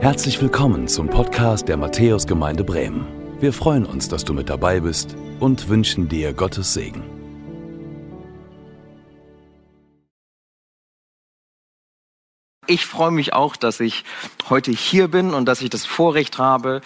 Herzlich 0.00 0.40
willkommen 0.40 0.88
zum 0.88 1.10
Podcast 1.10 1.68
der 1.68 1.76
Matthäusgemeinde 1.76 2.64
Bremen. 2.64 3.06
Wir 3.38 3.52
freuen 3.52 3.84
uns, 3.84 4.08
dass 4.08 4.24
du 4.24 4.32
mit 4.32 4.48
dabei 4.48 4.80
bist 4.80 5.14
und 5.40 5.68
wünschen 5.68 6.08
dir 6.08 6.32
Gottes 6.32 6.72
Segen. 6.72 7.02
Ich 12.66 12.86
freue 12.86 13.10
mich 13.10 13.34
auch, 13.34 13.56
dass 13.56 13.78
ich 13.80 14.04
heute 14.48 14.70
hier 14.70 15.08
bin 15.08 15.34
und 15.34 15.44
dass 15.44 15.60
ich 15.60 15.68
das 15.68 15.84
Vorrecht 15.84 16.38
habe, 16.38 16.80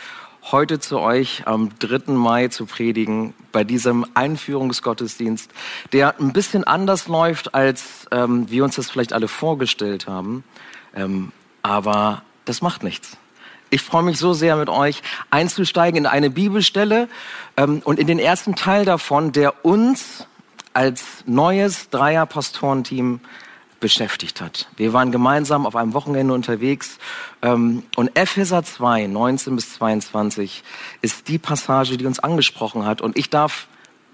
heute 0.50 0.80
zu 0.80 0.98
euch 0.98 1.46
am 1.46 1.70
3. 1.78 2.14
Mai 2.14 2.48
zu 2.48 2.66
predigen 2.66 3.32
bei 3.52 3.62
diesem 3.62 4.04
Einführungsgottesdienst, 4.14 5.52
der 5.92 6.18
ein 6.18 6.32
bisschen 6.32 6.64
anders 6.64 7.06
läuft, 7.06 7.54
als 7.54 8.08
ähm, 8.10 8.50
wir 8.50 8.64
uns 8.64 8.74
das 8.74 8.90
vielleicht 8.90 9.12
alle 9.12 9.28
vorgestellt 9.28 10.08
haben. 10.08 10.42
Ähm, 10.96 11.30
aber 11.62 12.24
das 12.44 12.62
macht 12.62 12.82
nichts. 12.82 13.16
Ich 13.70 13.82
freue 13.82 14.02
mich 14.02 14.18
so 14.18 14.34
sehr 14.34 14.56
mit 14.56 14.68
euch 14.68 15.02
einzusteigen 15.30 15.98
in 15.98 16.06
eine 16.06 16.30
Bibelstelle 16.30 17.08
ähm, 17.56 17.82
und 17.84 17.98
in 17.98 18.06
den 18.06 18.18
ersten 18.18 18.54
Teil 18.54 18.84
davon, 18.84 19.32
der 19.32 19.64
uns 19.64 20.26
als 20.74 21.24
neues 21.26 21.90
Dreier-Pastorenteam 21.90 23.20
beschäftigt 23.80 24.40
hat. 24.40 24.68
Wir 24.76 24.92
waren 24.92 25.12
gemeinsam 25.12 25.66
auf 25.66 25.76
einem 25.76 25.92
Wochenende 25.92 26.32
unterwegs 26.32 26.98
ähm, 27.42 27.82
und 27.96 28.16
Epheser 28.16 28.62
2, 28.62 29.08
19 29.08 29.56
bis 29.56 29.74
22 29.74 30.62
ist 31.02 31.28
die 31.28 31.38
Passage, 31.38 31.96
die 31.96 32.06
uns 32.06 32.18
angesprochen 32.18 32.86
hat 32.86 33.00
und 33.00 33.18
ich 33.18 33.28
darf 33.28 33.66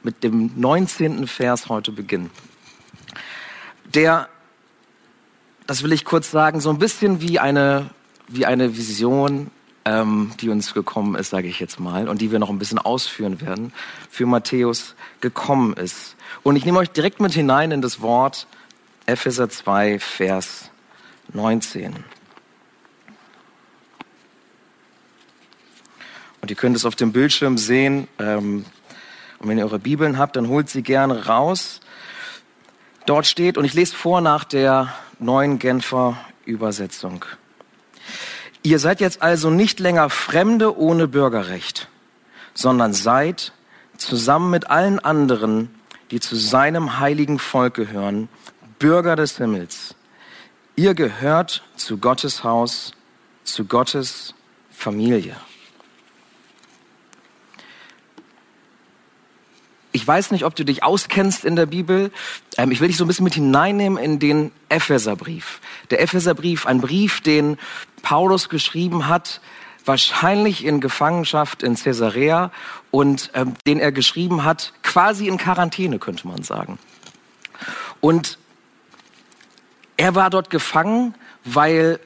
mit 0.02 0.24
dem 0.24 0.52
19. 0.56 1.26
Vers 1.26 1.68
heute 1.68 1.92
beginnen. 1.92 2.30
Der, 3.94 4.28
das 5.66 5.82
will 5.82 5.92
ich 5.92 6.04
kurz 6.04 6.30
sagen, 6.30 6.60
so 6.60 6.70
ein 6.70 6.78
bisschen 6.78 7.20
wie 7.20 7.38
eine 7.38 7.90
wie 8.30 8.46
eine 8.46 8.76
Vision, 8.76 9.50
ähm, 9.84 10.32
die 10.40 10.48
uns 10.48 10.72
gekommen 10.72 11.14
ist, 11.16 11.30
sage 11.30 11.48
ich 11.48 11.60
jetzt 11.60 11.80
mal, 11.80 12.08
und 12.08 12.20
die 12.20 12.32
wir 12.32 12.38
noch 12.38 12.50
ein 12.50 12.58
bisschen 12.58 12.78
ausführen 12.78 13.40
werden, 13.40 13.72
für 14.08 14.26
Matthäus 14.26 14.94
gekommen 15.20 15.74
ist. 15.74 16.16
Und 16.42 16.56
ich 16.56 16.64
nehme 16.64 16.78
euch 16.78 16.90
direkt 16.90 17.20
mit 17.20 17.32
hinein 17.32 17.70
in 17.70 17.82
das 17.82 18.00
Wort 18.00 18.46
Epheser 19.06 19.48
2, 19.48 19.98
Vers 19.98 20.70
19. 21.32 21.96
Und 26.40 26.50
ihr 26.50 26.56
könnt 26.56 26.76
es 26.76 26.84
auf 26.84 26.94
dem 26.94 27.12
Bildschirm 27.12 27.58
sehen. 27.58 28.08
Ähm, 28.18 28.64
und 29.38 29.48
wenn 29.48 29.58
ihr 29.58 29.64
eure 29.64 29.78
Bibeln 29.78 30.18
habt, 30.18 30.36
dann 30.36 30.48
holt 30.48 30.70
sie 30.70 30.82
gerne 30.82 31.26
raus. 31.26 31.80
Dort 33.06 33.26
steht, 33.26 33.58
und 33.58 33.64
ich 33.64 33.74
lese 33.74 33.94
vor 33.94 34.20
nach 34.20 34.44
der 34.44 34.94
neuen 35.18 35.58
Genfer 35.58 36.18
Übersetzung. 36.44 37.24
Ihr 38.62 38.78
seid 38.78 39.00
jetzt 39.00 39.22
also 39.22 39.50
nicht 39.50 39.80
länger 39.80 40.10
Fremde 40.10 40.76
ohne 40.76 41.08
Bürgerrecht, 41.08 41.88
sondern 42.52 42.92
seid 42.92 43.52
zusammen 43.96 44.50
mit 44.50 44.68
allen 44.68 44.98
anderen, 44.98 45.74
die 46.10 46.20
zu 46.20 46.36
seinem 46.36 46.98
heiligen 46.98 47.38
Volk 47.38 47.74
gehören, 47.74 48.28
Bürger 48.78 49.16
des 49.16 49.38
Himmels. 49.38 49.94
Ihr 50.76 50.94
gehört 50.94 51.62
zu 51.76 51.98
Gottes 51.98 52.44
Haus, 52.44 52.92
zu 53.44 53.64
Gottes 53.64 54.34
Familie. 54.70 55.36
Ich 59.92 60.06
weiß 60.06 60.30
nicht, 60.30 60.44
ob 60.44 60.54
du 60.54 60.64
dich 60.64 60.84
auskennst 60.84 61.44
in 61.44 61.56
der 61.56 61.66
Bibel. 61.66 62.12
Ähm, 62.56 62.70
ich 62.70 62.80
will 62.80 62.88
dich 62.88 62.96
so 62.96 63.04
ein 63.04 63.08
bisschen 63.08 63.24
mit 63.24 63.34
hineinnehmen 63.34 63.98
in 63.98 64.18
den 64.18 64.52
Epheserbrief. 64.68 65.60
Der 65.90 66.00
Epheserbrief, 66.00 66.66
ein 66.66 66.80
Brief, 66.80 67.20
den 67.20 67.58
Paulus 68.02 68.48
geschrieben 68.48 69.08
hat, 69.08 69.40
wahrscheinlich 69.84 70.64
in 70.64 70.80
Gefangenschaft 70.80 71.62
in 71.62 71.74
Caesarea 71.74 72.52
und 72.90 73.30
ähm, 73.34 73.54
den 73.66 73.80
er 73.80 73.90
geschrieben 73.90 74.44
hat, 74.44 74.72
quasi 74.82 75.26
in 75.26 75.38
Quarantäne, 75.38 75.98
könnte 75.98 76.28
man 76.28 76.42
sagen. 76.42 76.78
Und 78.00 78.38
er 79.96 80.14
war 80.14 80.30
dort 80.30 80.50
gefangen, 80.50 81.14
weil 81.44 81.98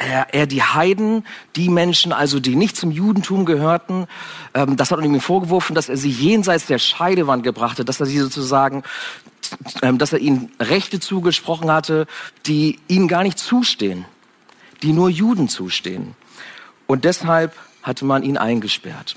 er, 0.00 0.46
die 0.46 0.62
Heiden, 0.62 1.24
die 1.56 1.68
Menschen, 1.68 2.12
also 2.12 2.40
die 2.40 2.56
nicht 2.56 2.76
zum 2.76 2.90
Judentum 2.90 3.44
gehörten, 3.44 4.06
ähm, 4.54 4.76
das 4.76 4.90
hat 4.90 4.98
man 4.98 5.12
ihm 5.12 5.20
vorgeworfen, 5.20 5.74
dass 5.74 5.88
er 5.88 5.96
sie 5.96 6.10
jenseits 6.10 6.66
der 6.66 6.78
Scheidewand 6.78 7.42
gebracht 7.42 7.78
hat, 7.78 7.88
dass 7.88 8.00
er 8.00 8.06
sie 8.06 8.18
sozusagen, 8.18 8.82
ähm, 9.82 9.98
dass 9.98 10.12
er 10.12 10.18
ihnen 10.18 10.50
Rechte 10.58 11.00
zugesprochen 11.00 11.70
hatte, 11.70 12.06
die 12.46 12.78
ihnen 12.88 13.08
gar 13.08 13.22
nicht 13.22 13.38
zustehen, 13.38 14.06
die 14.82 14.92
nur 14.92 15.10
Juden 15.10 15.48
zustehen. 15.48 16.14
Und 16.86 17.04
deshalb 17.04 17.54
hatte 17.82 18.04
man 18.04 18.22
ihn 18.22 18.38
eingesperrt. 18.38 19.16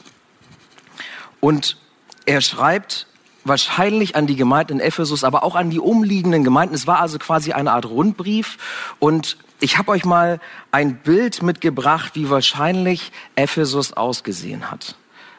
Und 1.39 1.77
er 2.25 2.41
schreibt 2.41 3.07
wahrscheinlich 3.45 4.15
an 4.15 4.27
die 4.27 4.35
Gemeinden 4.35 4.73
in 4.73 4.79
Ephesus, 4.79 5.23
aber 5.23 5.44
auch 5.44 5.55
an 5.55 5.69
die 5.69 5.79
umliegenden 5.79 6.44
Gemeinden. 6.44 6.75
Es 6.75 6.88
war 6.88 7.00
also 7.00 7.19
quasi 7.19 7.53
eine 7.53 7.71
Art 7.71 7.85
Rundbrief 7.85 8.57
und 9.00 9.38
ich 9.63 9.78
habe 9.78 9.91
euch 9.94 10.03
mal 10.03 10.41
ein 10.72 10.97
Bild 10.97 11.41
mitgebracht, 11.41 12.16
wie 12.16 12.29
wahrscheinlich 12.29 13.13
Ephesus 13.38 13.94
ausgesehen 13.94 14.69
hat. 14.69 14.97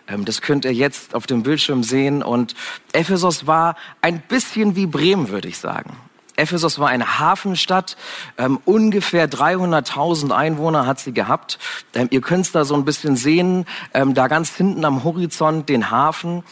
Ähm, 0.09 0.25
das 0.25 0.41
könnt 0.41 0.65
ihr 0.65 0.73
jetzt 0.73 1.15
auf 1.15 1.27
dem 1.27 1.43
Bildschirm 1.43 1.83
sehen. 1.83 2.23
Und 2.23 2.55
Ephesus 2.95 3.47
war 3.47 3.77
ein 4.01 4.21
bisschen 4.23 4.77
wie 4.77 4.87
Bremen, 4.87 5.29
würde 5.29 5.49
ich 5.49 5.59
sagen. 5.59 5.95
Ephesus 6.37 6.79
war 6.79 6.89
eine 6.89 7.19
Hafenstadt, 7.21 7.97
ähm, 8.39 8.59
ungefähr 8.65 9.31
300.000 9.31 10.33
Einwohner 10.33 10.87
hat 10.87 10.99
sie 10.99 11.13
gehabt. 11.13 11.59
Ähm, 11.95 12.09
ihr 12.11 12.23
könnt 12.23 12.47
es 12.47 12.53
da 12.53 12.65
so 12.65 12.75
ein 12.75 12.87
bisschen 12.87 13.17
sehen, 13.17 13.67
ähm, 13.93 14.15
da 14.15 14.27
ganz 14.27 14.57
hinten 14.57 14.87
am 14.87 15.05
Horizont 15.05 15.69
den 15.69 15.91
Hafen. 15.91 16.43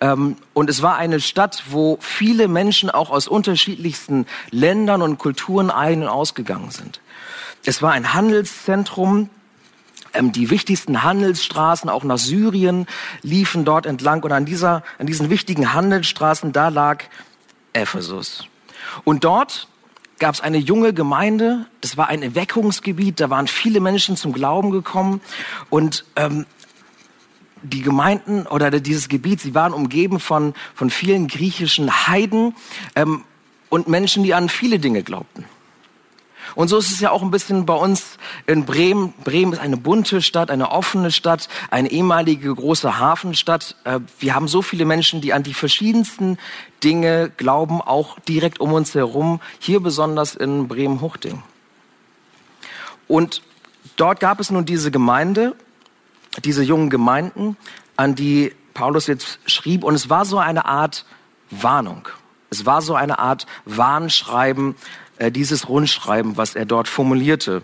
Ähm, 0.00 0.36
und 0.52 0.68
es 0.68 0.82
war 0.82 0.96
eine 0.96 1.18
Stadt, 1.18 1.64
wo 1.70 1.96
viele 2.00 2.46
Menschen 2.46 2.90
auch 2.90 3.10
aus 3.10 3.26
unterschiedlichsten 3.26 4.26
Ländern 4.50 5.00
und 5.00 5.16
Kulturen 5.16 5.70
ein- 5.70 6.02
und 6.02 6.08
ausgegangen 6.08 6.70
sind. 6.70 7.00
Es 7.64 7.82
war 7.82 7.92
ein 7.92 8.14
Handelszentrum. 8.14 9.30
Ähm, 10.14 10.32
die 10.32 10.50
wichtigsten 10.50 11.02
Handelsstraßen 11.02 11.88
auch 11.88 12.04
nach 12.04 12.18
Syrien 12.18 12.86
liefen 13.22 13.64
dort 13.64 13.86
entlang. 13.86 14.22
Und 14.22 14.32
an, 14.32 14.44
dieser, 14.44 14.82
an 14.98 15.06
diesen 15.06 15.30
wichtigen 15.30 15.72
Handelsstraßen, 15.72 16.52
da 16.52 16.68
lag 16.68 17.04
Ephesus. 17.72 18.46
Und 19.04 19.24
dort 19.24 19.68
gab 20.18 20.34
es 20.34 20.40
eine 20.40 20.58
junge 20.58 20.92
Gemeinde. 20.92 21.66
Das 21.80 21.96
war 21.96 22.08
ein 22.08 22.22
Erweckungsgebiet. 22.22 23.20
Da 23.20 23.30
waren 23.30 23.46
viele 23.46 23.80
Menschen 23.80 24.16
zum 24.16 24.32
Glauben 24.32 24.70
gekommen. 24.70 25.20
Und 25.70 26.04
ähm, 26.16 26.46
die 27.62 27.82
Gemeinden 27.82 28.46
oder 28.46 28.70
dieses 28.70 29.08
Gebiet, 29.08 29.40
sie 29.40 29.54
waren 29.54 29.72
umgeben 29.72 30.20
von, 30.20 30.54
von 30.74 30.90
vielen 30.90 31.28
griechischen 31.28 32.06
Heiden 32.08 32.54
ähm, 32.96 33.24
und 33.68 33.88
Menschen, 33.88 34.24
die 34.24 34.34
an 34.34 34.48
viele 34.48 34.78
Dinge 34.78 35.02
glaubten. 35.02 35.44
Und 36.54 36.68
so 36.68 36.78
ist 36.78 36.90
es 36.90 37.00
ja 37.00 37.10
auch 37.10 37.22
ein 37.22 37.30
bisschen 37.30 37.66
bei 37.66 37.74
uns 37.74 38.18
in 38.46 38.64
Bremen. 38.64 39.12
Bremen 39.24 39.52
ist 39.52 39.58
eine 39.58 39.76
bunte 39.76 40.22
Stadt, 40.22 40.50
eine 40.50 40.70
offene 40.70 41.10
Stadt, 41.10 41.48
eine 41.70 41.90
ehemalige 41.90 42.54
große 42.54 42.98
Hafenstadt. 42.98 43.76
Äh, 43.84 44.00
wir 44.18 44.34
haben 44.34 44.48
so 44.48 44.62
viele 44.62 44.84
Menschen, 44.84 45.20
die 45.20 45.32
an 45.32 45.42
die 45.42 45.54
verschiedensten 45.54 46.38
Dinge 46.82 47.30
glauben, 47.36 47.80
auch 47.80 48.18
direkt 48.20 48.60
um 48.60 48.72
uns 48.72 48.94
herum, 48.94 49.40
hier 49.58 49.80
besonders 49.80 50.34
in 50.34 50.68
Bremen-Huchting. 50.68 51.42
Und 53.08 53.42
dort 53.96 54.20
gab 54.20 54.40
es 54.40 54.50
nun 54.50 54.64
diese 54.64 54.90
Gemeinde, 54.90 55.54
diese 56.44 56.62
jungen 56.62 56.90
Gemeinden, 56.90 57.56
an 57.96 58.14
die 58.14 58.52
Paulus 58.74 59.06
jetzt 59.06 59.38
schrieb. 59.46 59.84
Und 59.84 59.94
es 59.94 60.08
war 60.08 60.24
so 60.24 60.38
eine 60.38 60.64
Art 60.64 61.04
Warnung. 61.50 62.08
Es 62.50 62.66
war 62.66 62.82
so 62.82 62.94
eine 62.94 63.18
Art 63.18 63.46
Warnschreiben 63.64 64.76
äh, 65.18 65.30
dieses 65.30 65.68
Rundschreiben, 65.68 66.36
was 66.36 66.54
er 66.54 66.64
dort 66.64 66.88
formulierte. 66.88 67.62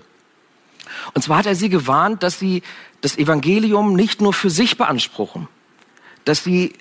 Und 1.15 1.23
zwar 1.23 1.39
hat 1.39 1.47
er 1.47 1.55
sie 1.55 1.69
gewarnt, 1.69 2.23
dass 2.23 2.39
sie 2.39 2.63
das 3.01 3.17
Evangelium 3.17 3.95
nicht 3.95 4.21
nur 4.21 4.33
für 4.33 4.51
sich 4.51 4.77
beanspruchen, 4.77 5.49
dass 6.25 6.45
sie 6.45 6.75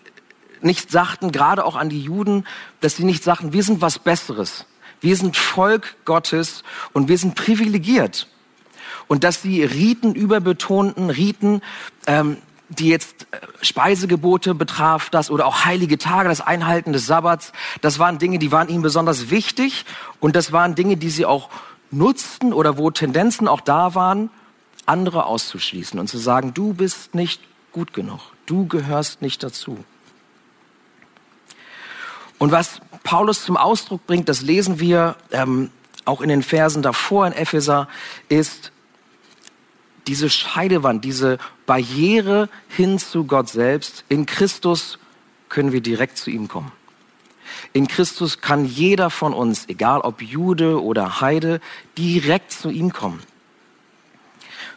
nicht 0.62 0.92
sagten, 0.92 1.31
gerade 1.31 1.66
auch 1.66 1.75
an 1.75 1.90
die 1.90 2.02
Juden, 2.02 2.46
dass 2.81 2.96
sie 2.96 3.04
nicht 3.04 3.24
sagten, 3.24 3.54
wir 3.54 3.64
sind 3.64 3.81
was 3.81 4.00
Besseres, 4.00 4.66
wir 5.02 5.16
sind 5.16 5.38
Volk 5.38 5.96
Gottes 6.06 6.64
und 6.94 7.08
wir 7.08 7.18
sind 7.18 7.36
privilegiert. 7.36 8.28
Und 9.08 9.24
dass 9.24 9.42
sie 9.42 9.63
Riten 9.63 10.16
überbetonten, 10.16 11.10
Riten, 11.10 11.62
ähm, 12.08 12.38
die 12.69 12.90
jetzt 12.90 13.28
äh, 13.31 13.38
Speisegebote 13.62 14.54
betraf 14.56 15.10
das 15.10 15.31
oder 15.31 15.46
auch 15.46 15.66
heilige 15.66 15.98
Tage, 15.98 16.30
das 16.30 16.42
Einhalten 16.42 16.94
des 16.94 17.06
Sabbats, 17.06 17.52
das 17.81 18.00
waren 18.00 18.19
Dinge, 18.19 18.40
die 18.40 18.52
waren 18.52 18.69
ihnen 18.69 18.81
besonders 18.81 19.30
wichtig 19.30 19.86
und 20.19 20.36
das 20.36 20.52
waren 20.52 20.75
Dinge, 20.75 20.98
die 20.98 21.10
sie 21.10 21.25
auch 21.25 21.50
nutzten 21.92 22.54
oder 22.54 22.78
wo 22.78 22.92
Tendenzen 22.92 23.48
auch 23.48 23.62
da 23.62 23.96
waren, 23.96 24.30
andere 24.86 25.25
auszuschließen 25.25 26.00
und 26.00 26.08
zu 26.08 26.18
sagen, 26.18 26.54
du 26.54 26.74
bist 26.74 27.16
nicht 27.16 27.42
gut 27.72 27.94
genug, 27.94 28.19
du 28.46 28.68
gehörst 28.68 29.22
nicht 29.22 29.44
dazu. 29.44 29.84
Und 32.40 32.52
was 32.52 32.81
Paulus 33.04 33.44
zum 33.44 33.58
Ausdruck 33.58 34.06
bringt, 34.06 34.30
das 34.30 34.42
lesen 34.42 34.80
wir 34.80 35.16
ähm, 35.31 35.72
auch 36.06 36.22
in 36.22 36.30
den 36.30 36.44
Versen 36.44 36.81
davor 36.81 37.25
in 37.28 37.34
Epheser, 37.34 37.88
ist, 38.30 38.72
diese 40.07 40.30
Scheidewand, 40.30 41.04
diese 41.04 41.38
Barriere 41.65 42.50
hin 42.69 43.00
zu 43.00 43.25
Gott 43.25 43.50
selbst. 43.50 44.06
In 44.09 44.25
Christus 44.25 45.00
können 45.50 45.71
wir 45.71 45.81
direkt 45.81 46.18
zu 46.18 46.30
ihm 46.30 46.48
kommen. 46.48 46.71
In 47.74 47.88
Christus 47.88 48.42
kann 48.42 48.65
jeder 48.65 49.09
von 49.09 49.33
uns, 49.33 49.68
egal 49.68 50.01
ob 50.01 50.21
Jude 50.21 50.81
oder 50.81 51.21
Heide, 51.21 51.59
direkt 51.98 52.51
zu 52.51 52.69
ihm 52.69 52.94
kommen. 52.94 53.21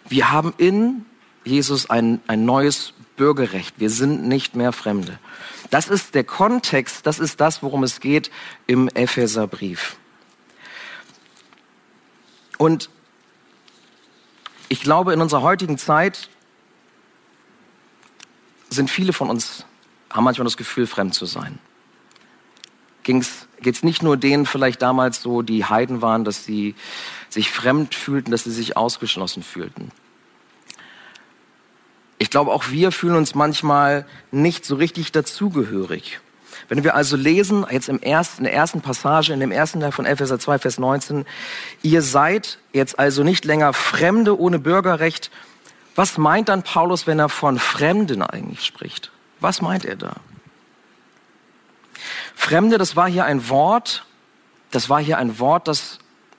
Wir 0.09 0.31
haben 0.31 0.53
in 0.59 1.05
Jesus 1.45 1.89
ein, 1.89 2.21
ein 2.27 2.45
neues 2.45 2.95
Bürgerrecht. 3.17 3.75
Wir 3.79 3.91
sind 3.91 4.27
nicht 4.27 4.57
mehr 4.57 4.73
Fremde. 4.73 5.19
Das 5.71 5.89
ist 5.89 6.15
der 6.15 6.25
Kontext, 6.25 7.07
das 7.07 7.19
ist 7.19 7.41
das, 7.41 7.63
worum 7.63 7.85
es 7.85 8.01
geht 8.01 8.31
im 8.67 8.89
Epheserbrief. 8.89 9.97
Und 12.59 12.91
ich 14.71 14.81
glaube, 14.81 15.13
in 15.13 15.21
unserer 15.21 15.43
heutigen 15.43 15.77
Zeit 15.79 16.31
sind 18.71 18.89
viele 18.89 19.13
von 19.13 19.29
uns, 19.29 19.67
haben 20.11 20.23
manchmal 20.23 20.45
das 20.45 20.57
Gefühl, 20.57 20.87
fremd 20.87 21.13
zu 21.13 21.27
sein. 21.27 21.59
Geht 23.03 23.25
es 23.67 23.83
nicht 23.83 24.05
nur 24.05 24.17
denen 24.17 24.47
vielleicht 24.47 24.81
damals 24.81 25.23
so, 25.23 25.43
die 25.43 25.65
Heiden 25.65 26.03
waren, 26.03 26.25
dass 26.25 26.45
sie 26.45 26.77
sich 27.29 27.51
fremd 27.51 27.97
fühlten, 27.97 28.31
dass 28.31 28.45
sie 28.45 28.53
sich 28.53 28.77
ausgeschlossen 28.77 29.43
fühlten. 29.43 29.91
Ich 32.19 32.31
glaube, 32.31 32.53
auch 32.53 32.71
wir 32.71 32.93
fühlen 32.93 33.17
uns 33.17 33.35
manchmal 33.35 34.07
nicht 34.31 34.65
so 34.65 34.77
richtig 34.77 35.11
dazugehörig. 35.11 36.21
Wenn 36.69 36.85
wir 36.85 36.95
also 36.95 37.17
lesen, 37.17 37.67
jetzt 37.71 37.89
im 37.89 38.01
ersten, 38.01 38.39
in 38.39 38.45
der 38.45 38.55
ersten 38.55 38.81
Passage, 38.81 39.33
in 39.33 39.41
dem 39.41 39.53
ersten 39.53 39.81
Teil 39.81 39.93
von 39.93 40.07
Epheser 40.07 40.39
2, 40.39 40.59
Vers 40.59 40.79
19, 40.79 41.25
ihr 41.83 42.03
seid 42.03 42.59
jetzt 42.73 42.99
also 42.99 43.23
nicht 43.23 43.45
länger 43.45 43.73
Fremde 43.73 44.39
ohne 44.39 44.59
Bürgerrecht. 44.59 45.31
Was 45.95 46.19
meint 46.19 46.49
dann 46.49 46.63
Paulus, 46.63 47.07
wenn 47.07 47.19
er 47.19 47.29
von 47.29 47.59
Fremden 47.59 48.23
eigentlich 48.23 48.65
spricht? 48.65 49.11
Was 49.41 49.61
meint 49.63 49.85
er 49.85 49.97
da? 49.97 50.13
Fremde, 52.35 52.79
das 52.79 52.97
war 52.97 53.09
hier 53.09 53.25
ein 53.25 53.49
Wort, 53.49 54.05
das 54.71 54.89
war 54.89 55.01
hier 55.01 55.19
ein 55.19 55.39
Wort, 55.39 55.69
das 55.69 55.99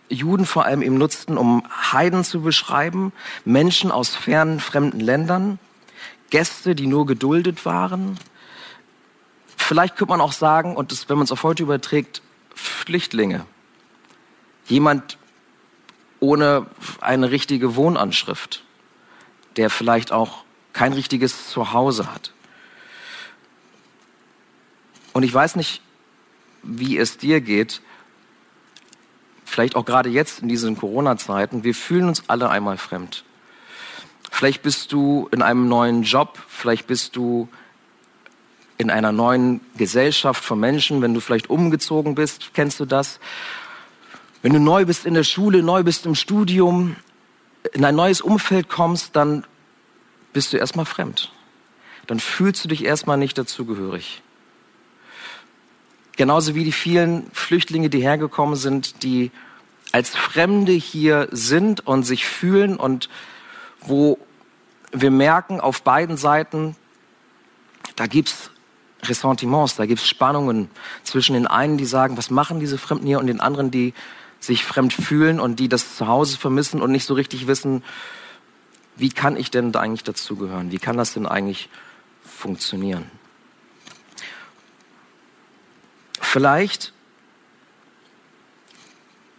Juden 0.09 0.45
vor 0.45 0.65
allem 0.65 0.81
eben 0.81 0.97
nutzten, 0.97 1.37
um 1.37 1.63
Heiden 1.91 2.23
zu 2.23 2.41
beschreiben, 2.41 3.13
Menschen 3.45 3.91
aus 3.91 4.15
fernen, 4.15 4.59
fremden 4.59 4.99
Ländern. 4.99 5.59
Gäste, 6.31 6.75
die 6.75 6.87
nur 6.87 7.05
geduldet 7.05 7.65
waren. 7.65 8.17
Vielleicht 9.71 9.95
könnte 9.95 10.11
man 10.11 10.19
auch 10.19 10.33
sagen, 10.33 10.75
und 10.75 10.91
das, 10.91 11.07
wenn 11.07 11.15
man 11.15 11.23
es 11.23 11.31
auf 11.31 11.43
heute 11.43 11.63
überträgt, 11.63 12.21
Flüchtlinge. 12.53 13.45
Jemand 14.67 15.17
ohne 16.19 16.65
eine 16.99 17.31
richtige 17.31 17.77
Wohnanschrift, 17.77 18.65
der 19.55 19.69
vielleicht 19.69 20.11
auch 20.11 20.43
kein 20.73 20.91
richtiges 20.91 21.47
Zuhause 21.49 22.11
hat. 22.11 22.33
Und 25.13 25.23
ich 25.23 25.33
weiß 25.33 25.55
nicht, 25.55 25.81
wie 26.63 26.97
es 26.97 27.17
dir 27.17 27.39
geht, 27.39 27.81
vielleicht 29.45 29.77
auch 29.77 29.85
gerade 29.85 30.09
jetzt 30.09 30.41
in 30.41 30.49
diesen 30.49 30.75
Corona-Zeiten, 30.75 31.63
wir 31.63 31.75
fühlen 31.75 32.09
uns 32.09 32.23
alle 32.27 32.49
einmal 32.49 32.77
fremd. 32.77 33.23
Vielleicht 34.29 34.63
bist 34.63 34.91
du 34.91 35.29
in 35.31 35.41
einem 35.41 35.69
neuen 35.69 36.03
Job, 36.03 36.39
vielleicht 36.49 36.87
bist 36.87 37.15
du 37.15 37.47
in 38.81 38.89
einer 38.89 39.11
neuen 39.11 39.61
Gesellschaft 39.77 40.43
von 40.43 40.59
Menschen, 40.59 41.03
wenn 41.03 41.13
du 41.13 41.19
vielleicht 41.19 41.51
umgezogen 41.51 42.15
bist, 42.15 42.49
kennst 42.55 42.79
du 42.79 42.85
das? 42.85 43.19
Wenn 44.41 44.53
du 44.53 44.59
neu 44.59 44.85
bist 44.85 45.05
in 45.05 45.13
der 45.13 45.23
Schule, 45.23 45.61
neu 45.61 45.83
bist 45.83 46.07
im 46.07 46.15
Studium, 46.15 46.95
in 47.73 47.85
ein 47.85 47.95
neues 47.95 48.21
Umfeld 48.21 48.69
kommst, 48.69 49.15
dann 49.15 49.45
bist 50.33 50.51
du 50.51 50.57
erstmal 50.57 50.85
fremd. 50.85 51.31
Dann 52.07 52.19
fühlst 52.19 52.63
du 52.63 52.69
dich 52.69 52.83
erstmal 52.83 53.17
nicht 53.17 53.37
dazugehörig. 53.37 54.23
Genauso 56.17 56.55
wie 56.55 56.63
die 56.63 56.71
vielen 56.71 57.29
Flüchtlinge, 57.33 57.91
die 57.91 58.01
hergekommen 58.01 58.55
sind, 58.55 59.03
die 59.03 59.29
als 59.91 60.15
Fremde 60.15 60.71
hier 60.71 61.27
sind 61.31 61.85
und 61.85 62.03
sich 62.03 62.25
fühlen 62.25 62.77
und 62.77 63.09
wo 63.81 64.17
wir 64.91 65.11
merken 65.11 65.61
auf 65.61 65.83
beiden 65.83 66.17
Seiten, 66.17 66.75
da 67.95 68.07
gibt's 68.07 68.49
Ressentiments, 69.03 69.75
da 69.75 69.85
gibt's 69.85 70.07
Spannungen 70.07 70.69
zwischen 71.03 71.33
den 71.33 71.47
einen, 71.47 71.77
die 71.77 71.85
sagen, 71.85 72.17
was 72.17 72.29
machen 72.29 72.59
diese 72.59 72.77
Fremden 72.77 73.07
hier, 73.07 73.19
und 73.19 73.27
den 73.27 73.39
anderen, 73.39 73.71
die 73.71 73.93
sich 74.39 74.65
fremd 74.65 74.93
fühlen 74.93 75.39
und 75.39 75.59
die 75.59 75.69
das 75.69 75.97
Zuhause 75.97 76.37
vermissen 76.37 76.81
und 76.81 76.91
nicht 76.91 77.05
so 77.05 77.13
richtig 77.13 77.47
wissen, 77.47 77.83
wie 78.95 79.09
kann 79.09 79.37
ich 79.37 79.51
denn 79.51 79.71
da 79.71 79.79
eigentlich 79.79 80.03
dazugehören? 80.03 80.71
Wie 80.71 80.77
kann 80.77 80.97
das 80.97 81.13
denn 81.13 81.25
eigentlich 81.25 81.69
funktionieren? 82.23 83.09
Vielleicht 86.19 86.93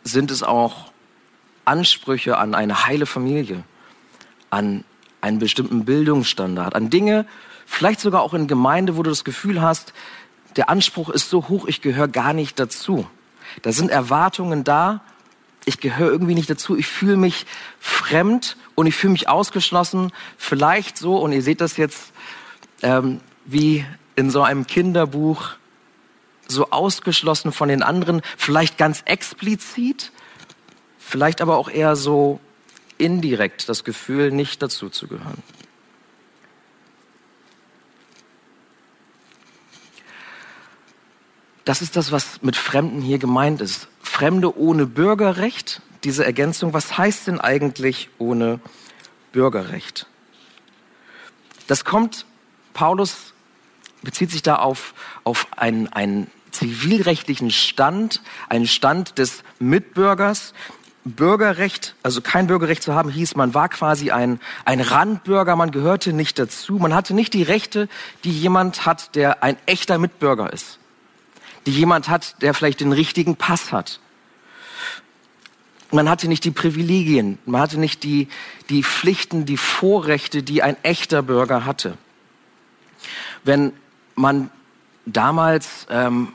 sind 0.05 0.31
es 0.31 0.43
auch 0.43 0.93
Ansprüche 1.65 2.39
an 2.39 2.55
eine 2.55 2.87
heile 2.87 3.07
Familie, 3.07 3.65
an 4.51 4.85
einen 5.21 5.39
bestimmten 5.39 5.85
Bildungsstandard, 5.85 6.75
an 6.75 6.91
Dinge, 6.91 7.27
vielleicht 7.67 8.01
sogar 8.01 8.23
auch 8.23 8.35
in 8.35 8.47
Gemeinde, 8.47 8.97
wo 8.97 9.03
du 9.03 9.11
das 9.11 9.25
Gefühl 9.25 9.61
hast, 9.61 9.93
der 10.57 10.69
Anspruch 10.69 11.09
ist 11.09 11.31
so 11.31 11.49
hoch, 11.49 11.67
ich 11.67 11.81
gehöre 11.81 12.09
gar 12.09 12.33
nicht 12.33 12.59
dazu. 12.59 13.07
Da 13.63 13.73
sind 13.73 13.91
Erwartungen 13.91 14.65
da, 14.65 15.03
ich 15.65 15.81
gehöre 15.81 16.11
irgendwie 16.11 16.35
nicht 16.35 16.51
dazu, 16.51 16.77
ich 16.77 16.87
fühle 16.87 17.17
mich 17.17 17.47
fremd 17.79 18.57
und 18.75 18.87
ich 18.87 18.95
fühle 18.95 19.13
mich 19.13 19.29
ausgeschlossen, 19.29 20.13
vielleicht 20.37 20.99
so, 20.99 21.19
und 21.19 21.33
ihr 21.33 21.43
seht 21.43 21.61
das 21.61 21.77
jetzt 21.77 22.13
ähm, 22.83 23.21
wie 23.45 23.85
in 24.17 24.31
so 24.31 24.43
einem 24.43 24.67
Kinderbuch, 24.67 25.51
so 26.49 26.71
ausgeschlossen 26.71 27.53
von 27.53 27.69
den 27.69 27.83
anderen, 27.83 28.23
vielleicht 28.37 28.77
ganz 28.77 29.03
explizit, 29.05 30.13
vielleicht 30.99 31.41
aber 31.41 31.57
auch 31.57 31.71
eher 31.71 31.97
so 31.97 32.41
indirekt 32.99 33.69
das 33.69 33.85
Gefühl, 33.85 34.31
nicht 34.31 34.63
dazuzugehören. 34.63 35.43
Das 41.65 41.83
ist 41.83 41.97
das, 41.97 42.11
was 42.13 42.43
mit 42.43 42.57
Fremden 42.57 43.01
hier 43.01 43.19
gemeint 43.19 43.61
ist. 43.61 43.89
Fremde 44.01 44.57
ohne 44.57 44.87
Bürgerrecht, 44.87 45.81
diese 46.05 46.25
Ergänzung, 46.25 46.73
was 46.73 46.99
heißt 46.99 47.29
denn 47.29 47.41
eigentlich 47.41 48.11
ohne 48.19 48.61
Bürgerrecht? 49.33 50.07
Das 51.69 51.85
kommt, 51.85 52.27
Paulus 52.75 53.33
bezieht 54.03 54.31
sich 54.31 54.43
da 54.43 54.57
auf, 54.57 54.95
auf 55.23 55.47
einen, 55.57 55.89
einen 55.89 56.31
zivilrechtlichen 56.51 57.51
Stand, 57.51 58.21
einen 58.49 58.67
Stand 58.67 59.19
des 59.19 59.43
Mitbürgers, 59.59 60.55
Bürgerrecht, 61.05 61.97
also 62.03 62.21
kein 62.21 62.47
Bürgerrecht 62.47 62.83
zu 62.83 62.95
haben, 62.95 63.11
hieß, 63.11 63.35
man 63.35 63.55
war 63.55 63.69
quasi 63.69 64.13
ein, 64.13 64.41
ein 64.65 64.81
Randbürger, 64.81 65.57
man 65.57 65.73
gehörte 65.73 66.13
nicht 66.13 66.39
dazu, 66.39 66.75
man 66.75 66.95
hatte 66.95 67.13
nicht 67.15 67.35
die 67.35 67.43
Rechte, 67.43 67.89
die 68.23 68.31
jemand 68.31 68.87
hat, 68.87 69.17
der 69.17 69.43
ein 69.43 69.57
echter 69.67 69.99
Mitbürger 69.99 70.53
ist, 70.53 70.79
die 71.67 71.73
jemand 71.73 72.09
hat, 72.09 72.41
der 72.43 72.55
vielleicht 72.55 72.81
den 72.81 72.93
richtigen 72.93 73.37
Pass 73.37 73.73
hat. 73.73 74.01
Man 75.91 76.09
hatte 76.09 76.27
nicht 76.27 76.45
die 76.45 76.51
Privilegien, 76.51 77.39
man 77.45 77.61
hatte 77.61 77.79
nicht 77.79 78.03
die, 78.03 78.29
die 78.71 78.83
Pflichten, 78.83 79.45
die 79.45 79.59
Vorrechte, 79.59 80.43
die 80.43 80.63
ein 80.63 80.77
echter 80.83 81.23
Bürger 81.23 81.67
hatte. 81.67 81.99
Wenn 83.45 83.73
man 84.15 84.51
damals 85.05 85.87
ähm, 85.91 86.33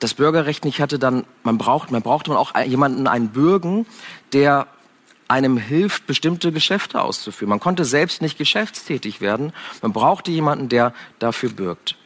das 0.00 0.14
Bürgerrecht 0.14 0.64
nicht 0.64 0.80
hatte, 0.80 0.98
dann 0.98 1.24
man 1.42 1.58
braucht, 1.58 1.90
man 1.90 2.02
brauchte 2.02 2.30
man 2.30 2.38
auch 2.38 2.54
jemanden, 2.64 3.06
einen 3.06 3.28
Bürgen, 3.28 3.86
der 4.32 4.66
einem 5.28 5.56
hilft, 5.56 6.06
bestimmte 6.06 6.52
Geschäfte 6.52 7.00
auszuführen. 7.00 7.50
Man 7.50 7.60
konnte 7.60 7.84
selbst 7.84 8.22
nicht 8.22 8.38
geschäftstätig 8.38 9.20
werden. 9.20 9.52
Man 9.82 9.92
brauchte 9.92 10.30
jemanden, 10.30 10.68
der 10.68 10.92
dafür 11.18 11.50
bürgt. 11.50 11.96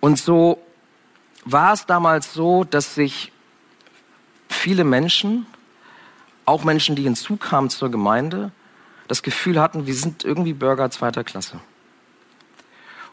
Und 0.00 0.18
so 0.18 0.62
war 1.44 1.72
es 1.72 1.86
damals 1.86 2.32
so, 2.32 2.64
dass 2.64 2.94
sich 2.94 3.32
viele 4.48 4.84
Menschen, 4.84 5.46
auch 6.44 6.64
Menschen, 6.64 6.96
die 6.96 7.02
hinzukamen 7.02 7.70
zur 7.70 7.90
Gemeinde, 7.90 8.52
das 9.06 9.22
Gefühl 9.22 9.60
hatten, 9.60 9.86
wir 9.86 9.94
sind 9.94 10.24
irgendwie 10.24 10.52
Bürger 10.52 10.90
zweiter 10.90 11.24
Klasse. 11.24 11.60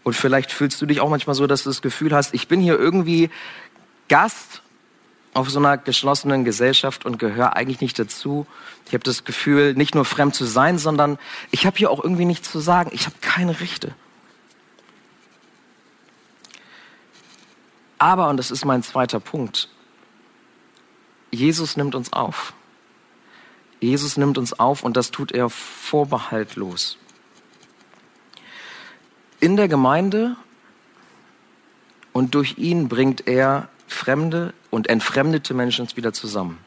Und 0.04 0.14
vielleicht 0.14 0.52
fühlst 0.52 0.82
du 0.82 0.86
dich 0.86 1.02
auch 1.02 1.10
manchmal 1.10 1.36
so, 1.36 1.48
dass 1.48 1.64
du 1.64 1.70
das 1.70 1.82
Gefühl 1.82 2.14
hast, 2.14 2.34
ich 2.34 2.48
bin 2.48 2.62
hier 2.62 2.78
irgendwie 2.78 3.30
Gast 4.08 4.62
auf 5.34 5.50
so 5.50 5.60
einer 5.60 5.78
geschlossenen 5.78 6.46
Gesellschaft 6.46 7.06
und 7.06 7.18
gehöre 7.18 7.56
eigentlich 7.56 7.82
nicht 7.82 7.98
dazu. 8.00 8.46
Ich 8.88 8.94
habe 8.94 9.04
das 9.04 9.26
Gefühl, 9.26 9.74
nicht 9.74 9.96
nur 9.96 10.06
fremd 10.06 10.36
zu 10.36 10.46
sein, 10.46 10.78
sondern 10.78 11.18
ich 11.52 11.66
habe 11.66 11.78
hier 11.78 11.92
auch 11.92 12.02
irgendwie 12.02 12.26
nichts 12.26 12.52
zu 12.52 12.60
sagen. 12.60 12.92
Ich 12.94 13.06
habe 13.06 13.16
keine 13.20 13.60
Rechte. 13.60 13.96
Aber, 18.06 18.30
und 18.30 18.38
das 18.38 18.52
ist 18.52 18.66
mein 18.66 18.84
zweiter 18.84 19.20
Punkt, 19.20 19.68
Jesus 21.32 21.76
nimmt 21.76 21.96
uns 21.96 22.14
auf. 22.14 22.54
Jesus 23.80 24.16
nimmt 24.16 24.38
uns 24.38 24.54
auf 24.60 24.84
und 24.84 24.96
das 24.96 25.10
tut 25.10 25.32
er 25.32 25.50
vorbehaltlos. 25.50 27.00
In 29.40 29.58
der 29.58 29.68
Gemeinde 29.68 30.36
und 32.14 32.36
durch 32.36 32.60
ihn 32.60 32.90
bringt 32.90 33.26
er 33.28 33.70
fremde 33.88 34.54
und 34.70 34.86
entfremdete 34.86 35.56
Menschen 35.56 35.88
wieder 35.96 36.14
zusammen. 36.14 36.60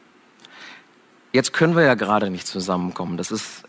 Jetzt 1.31 1.53
können 1.53 1.73
wir 1.73 1.83
ja 1.83 1.93
gerade 1.93 2.29
nicht 2.29 2.47
zusammenkommen. 2.47 3.15
Das 3.15 3.31
ist 3.31 3.63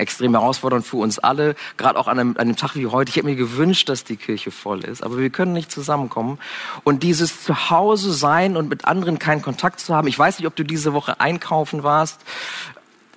extrem 0.00 0.32
herausfordernd 0.32 0.86
für 0.86 0.96
uns 0.96 1.18
alle, 1.18 1.54
gerade 1.76 1.98
auch 1.98 2.08
an 2.08 2.18
einem, 2.18 2.30
an 2.32 2.38
einem 2.38 2.56
Tag 2.56 2.74
wie 2.74 2.86
heute. 2.86 3.10
Ich 3.10 3.16
hätte 3.16 3.26
mir 3.26 3.36
gewünscht, 3.36 3.88
dass 3.88 4.04
die 4.04 4.16
Kirche 4.16 4.50
voll 4.50 4.84
ist, 4.84 5.02
aber 5.02 5.18
wir 5.18 5.30
können 5.30 5.52
nicht 5.52 5.70
zusammenkommen. 5.70 6.38
Und 6.82 7.02
dieses 7.02 7.44
Zuhause 7.44 8.12
sein 8.12 8.56
und 8.56 8.68
mit 8.68 8.84
anderen 8.84 9.18
keinen 9.18 9.42
Kontakt 9.42 9.80
zu 9.80 9.94
haben, 9.94 10.08
ich 10.08 10.18
weiß 10.18 10.38
nicht, 10.38 10.46
ob 10.46 10.56
du 10.56 10.64
diese 10.64 10.92
Woche 10.92 11.20
einkaufen 11.20 11.82
warst. 11.82 12.20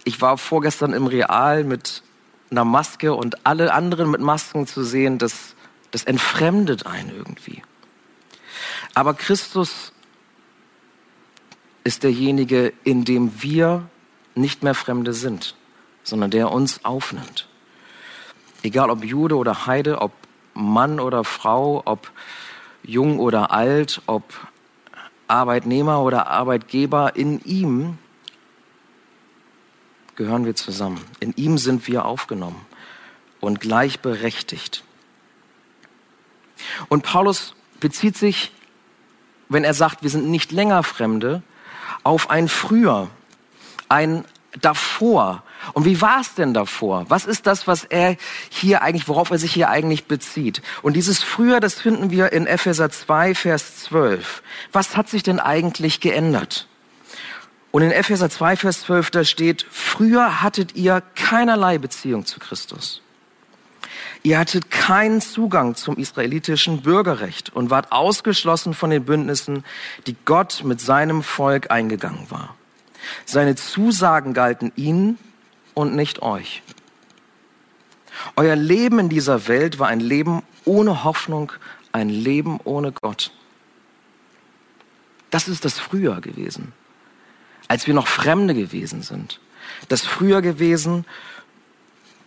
Ich 0.04 0.22
war 0.22 0.38
vorgestern 0.38 0.94
im 0.94 1.08
Real 1.08 1.64
mit 1.64 2.04
einer 2.52 2.66
Maske 2.66 3.14
und 3.14 3.46
alle 3.46 3.74
anderen 3.74 4.12
mit 4.12 4.22
Masken 4.22 4.68
zu 4.68 4.84
sehen, 4.84 5.18
das, 5.18 5.56
das 5.92 6.04
entfremdet 6.04 6.86
einen 6.86 7.10
irgendwie. 7.10 7.64
Aber 8.94 9.14
Christus 9.14 9.92
ist 11.84 12.04
derjenige, 12.04 12.74
in 12.84 13.06
dem 13.06 13.42
wir 13.42 13.90
nicht 14.36 14.64
mehr 14.64 14.76
Fremde 14.76 15.14
sind, 15.14 15.56
sondern 16.04 16.32
der 16.32 16.52
uns 16.52 16.84
aufnimmt. 16.86 17.48
Egal 18.62 18.90
ob 18.90 19.04
Jude 19.04 19.36
oder 19.36 19.66
Heide, 19.66 20.02
ob 20.02 20.12
Mann 20.54 21.00
oder 21.00 21.24
Frau, 21.24 21.82
ob 21.86 22.12
jung 22.84 23.20
oder 23.20 23.52
alt, 23.52 24.02
ob 24.06 24.24
Arbeitnehmer 25.28 26.02
oder 26.02 26.28
Arbeitgeber, 26.28 27.16
in 27.16 27.44
ihm 27.44 27.98
gehören 30.16 30.46
wir 30.46 30.56
zusammen. 30.56 31.02
In 31.20 31.34
ihm 31.36 31.58
sind 31.58 31.88
wir 31.88 32.06
aufgenommen 32.06 32.66
und 33.40 33.60
gleichberechtigt. 33.60 34.84
Und 36.88 37.04
Paulus 37.04 37.56
bezieht 37.80 38.16
sich, 38.16 38.52
wenn 39.50 39.64
er 39.64 39.74
sagt, 39.74 40.04
wir 40.04 40.10
sind 40.10 40.30
nicht 40.30 40.52
länger 40.52 40.84
Fremde, 40.84 41.42
auf 42.04 42.30
ein 42.30 42.48
Früher, 42.48 43.10
ein 43.90 44.26
davor. 44.62 45.44
Und 45.72 45.86
wie 45.86 46.02
war 46.02 46.20
es 46.20 46.36
denn 46.36 46.54
davor? 46.54 47.06
Was 47.10 47.26
ist 47.26 47.48
das, 47.48 47.68
was 47.68 47.86
er 47.86 48.18
hier 48.50 48.82
eigentlich, 48.82 49.08
worauf 49.08 49.32
er 49.32 49.38
sich 49.38 49.54
hier 49.54 49.70
eigentlich 49.70 50.06
bezieht? 50.06 50.62
Und 50.82 50.94
dieses 50.94 51.24
Früher, 51.24 51.62
das 51.62 51.76
finden 51.76 52.12
wir 52.12 52.34
in 52.34 52.46
Epheser 52.46 52.90
2, 52.90 53.34
Vers 53.36 53.78
12. 53.84 54.44
Was 54.74 54.98
hat 54.98 55.10
sich 55.10 55.24
denn 55.24 55.40
eigentlich 55.40 56.02
geändert? 56.02 56.68
Und 57.72 57.82
in 57.82 57.92
Epheser 57.92 58.30
2, 58.30 58.58
Vers 58.58 58.82
12, 58.82 59.10
da 59.12 59.24
steht, 59.24 59.66
früher 59.70 60.44
hattet 60.44 60.76
ihr 60.76 61.02
keinerlei 61.16 61.80
Beziehung 61.80 62.26
zu 62.26 62.40
Christus. 62.40 63.02
Ihr 64.22 64.40
hattet 64.40 64.72
keinen 64.72 65.22
Zugang 65.22 65.76
zum 65.76 65.98
israelitischen 65.98 66.82
Bürgerrecht 66.82 67.54
und 67.54 67.70
wart 67.70 67.92
ausgeschlossen 67.92 68.74
von 68.74 68.90
den 68.90 69.04
Bündnissen, 69.04 69.66
die 70.08 70.16
Gott 70.24 70.62
mit 70.64 70.82
seinem 70.82 71.24
Volk 71.24 71.72
eingegangen 71.72 72.30
war. 72.30 72.56
Seine 73.26 73.56
Zusagen 73.56 74.34
galten 74.34 74.72
ihnen 74.76 75.18
und 75.74 75.96
nicht 75.96 76.22
euch. 76.22 76.64
Euer 78.36 78.56
Leben 78.56 79.00
in 79.00 79.10
dieser 79.10 79.48
Welt 79.48 79.80
war 79.80 79.88
ein 79.88 80.00
Leben 80.00 80.44
ohne 80.66 81.04
Hoffnung, 81.04 81.52
ein 81.92 82.10
Leben 82.10 82.60
ohne 82.64 82.92
Gott. 82.92 83.32
Das 85.30 85.48
ist 85.48 85.66
das 85.66 85.80
früher 85.80 86.22
gewesen 86.22 86.74
als 87.68 87.88
wir 87.88 87.94
noch 87.94 88.08
Fremde 88.08 88.54
gewesen 88.54 89.02
sind. 89.02 89.40
Das 89.88 90.06
früher 90.06 90.42
gewesen, 90.42 91.06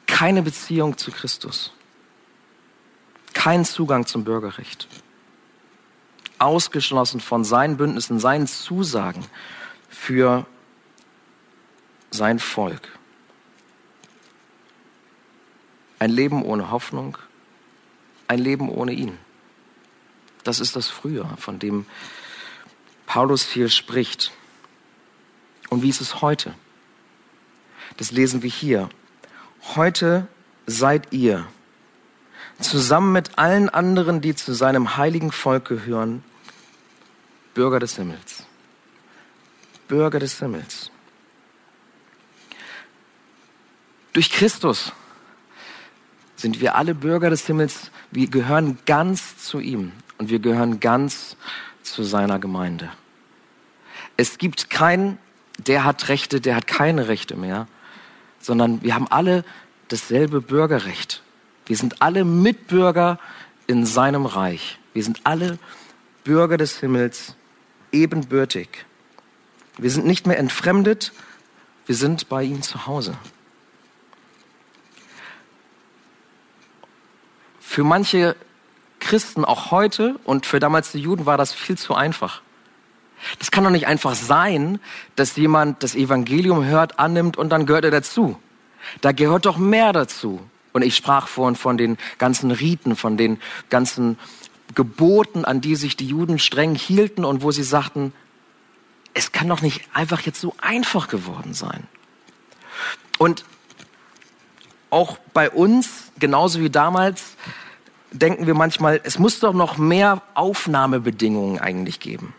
keine 0.06 0.42
Beziehung 0.42 0.96
zu 0.96 1.10
Christus, 1.10 1.72
kein 3.32 3.64
Zugang 3.64 4.06
zum 4.06 4.24
Bürgerrecht, 4.24 4.88
ausgeschlossen 6.38 7.20
von 7.20 7.44
seinen 7.44 7.76
Bündnissen, 7.76 8.18
seinen 8.18 8.46
Zusagen 8.46 9.24
für 9.88 10.46
sein 12.10 12.38
Volk. 12.38 12.95
Ein 15.98 16.10
Leben 16.10 16.42
ohne 16.42 16.70
Hoffnung, 16.70 17.16
ein 18.28 18.38
Leben 18.38 18.68
ohne 18.68 18.92
ihn. 18.92 19.18
Das 20.44 20.60
ist 20.60 20.76
das 20.76 20.88
Früher, 20.88 21.28
von 21.38 21.58
dem 21.58 21.86
Paulus 23.06 23.44
hier 23.44 23.68
spricht. 23.68 24.32
Und 25.70 25.82
wie 25.82 25.88
ist 25.88 26.00
es 26.00 26.20
heute? 26.20 26.54
Das 27.96 28.10
lesen 28.10 28.42
wir 28.42 28.50
hier. 28.50 28.88
Heute 29.74 30.28
seid 30.66 31.12
ihr 31.12 31.46
zusammen 32.60 33.12
mit 33.12 33.38
allen 33.38 33.68
anderen, 33.68 34.20
die 34.20 34.34
zu 34.34 34.54
seinem 34.54 34.96
heiligen 34.96 35.32
Volk 35.32 35.66
gehören, 35.66 36.22
Bürger 37.54 37.80
des 37.80 37.96
Himmels. 37.96 38.44
Bürger 39.88 40.18
des 40.18 40.38
Himmels. 40.38 40.90
Durch 44.12 44.30
Christus 44.30 44.92
sind 46.36 46.60
wir 46.60 46.76
alle 46.76 46.94
Bürger 46.94 47.30
des 47.30 47.46
Himmels. 47.46 47.90
Wir 48.10 48.28
gehören 48.28 48.78
ganz 48.86 49.38
zu 49.38 49.58
ihm 49.58 49.92
und 50.18 50.30
wir 50.30 50.38
gehören 50.38 50.80
ganz 50.80 51.36
zu 51.82 52.04
seiner 52.04 52.38
Gemeinde. 52.38 52.90
Es 54.16 54.38
gibt 54.38 54.70
kein 54.70 55.18
der 55.58 55.84
hat 55.84 56.08
Rechte, 56.08 56.40
der 56.40 56.56
hat 56.56 56.66
keine 56.66 57.08
Rechte 57.08 57.36
mehr, 57.36 57.66
sondern 58.40 58.82
wir 58.82 58.94
haben 58.94 59.08
alle 59.08 59.44
dasselbe 59.88 60.40
Bürgerrecht. 60.40 61.22
Wir 61.66 61.76
sind 61.76 62.02
alle 62.02 62.24
Mitbürger 62.24 63.18
in 63.66 63.86
seinem 63.86 64.26
Reich. 64.26 64.78
Wir 64.92 65.02
sind 65.02 65.20
alle 65.24 65.58
Bürger 66.24 66.56
des 66.56 66.78
Himmels, 66.78 67.34
ebenbürtig. 67.92 68.68
Wir 69.78 69.90
sind 69.90 70.06
nicht 70.06 70.26
mehr 70.26 70.38
entfremdet, 70.38 71.12
wir 71.86 71.94
sind 71.94 72.28
bei 72.28 72.42
ihm 72.42 72.62
zu 72.62 72.86
Hause. 72.86 73.16
Für 77.76 77.84
manche 77.84 78.36
Christen 79.00 79.44
auch 79.44 79.70
heute 79.70 80.18
und 80.24 80.46
für 80.46 80.60
damals 80.60 80.92
die 80.92 80.98
Juden 80.98 81.26
war 81.26 81.36
das 81.36 81.52
viel 81.52 81.76
zu 81.76 81.94
einfach. 81.94 82.40
Das 83.38 83.50
kann 83.50 83.64
doch 83.64 83.70
nicht 83.70 83.86
einfach 83.86 84.14
sein, 84.14 84.80
dass 85.14 85.36
jemand 85.36 85.82
das 85.82 85.94
Evangelium 85.94 86.64
hört, 86.64 86.98
annimmt 86.98 87.36
und 87.36 87.50
dann 87.50 87.66
gehört 87.66 87.84
er 87.84 87.90
dazu. 87.90 88.40
Da 89.02 89.12
gehört 89.12 89.44
doch 89.44 89.58
mehr 89.58 89.92
dazu. 89.92 90.40
Und 90.72 90.80
ich 90.80 90.96
sprach 90.96 91.28
vorhin 91.28 91.54
von 91.54 91.76
den 91.76 91.98
ganzen 92.16 92.50
Riten, 92.50 92.96
von 92.96 93.18
den 93.18 93.42
ganzen 93.68 94.18
Geboten, 94.74 95.44
an 95.44 95.60
die 95.60 95.76
sich 95.76 95.98
die 95.98 96.06
Juden 96.06 96.38
streng 96.38 96.74
hielten 96.74 97.26
und 97.26 97.42
wo 97.42 97.50
sie 97.50 97.62
sagten, 97.62 98.14
es 99.12 99.32
kann 99.32 99.48
doch 99.48 99.60
nicht 99.60 99.82
einfach 99.92 100.22
jetzt 100.22 100.40
so 100.40 100.54
einfach 100.62 101.08
geworden 101.08 101.52
sein. 101.52 101.86
Und 103.18 103.44
auch 104.88 105.18
bei 105.34 105.50
uns, 105.50 106.10
genauso 106.18 106.60
wie 106.60 106.70
damals, 106.70 107.36
denken 108.12 108.46
wir 108.46 108.54
manchmal, 108.54 109.00
es 109.04 109.18
muss 109.18 109.40
doch 109.40 109.52
noch 109.52 109.78
mehr 109.78 110.22
Aufnahmebedingungen 110.34 111.58
eigentlich 111.58 112.00
geben. 112.00 112.34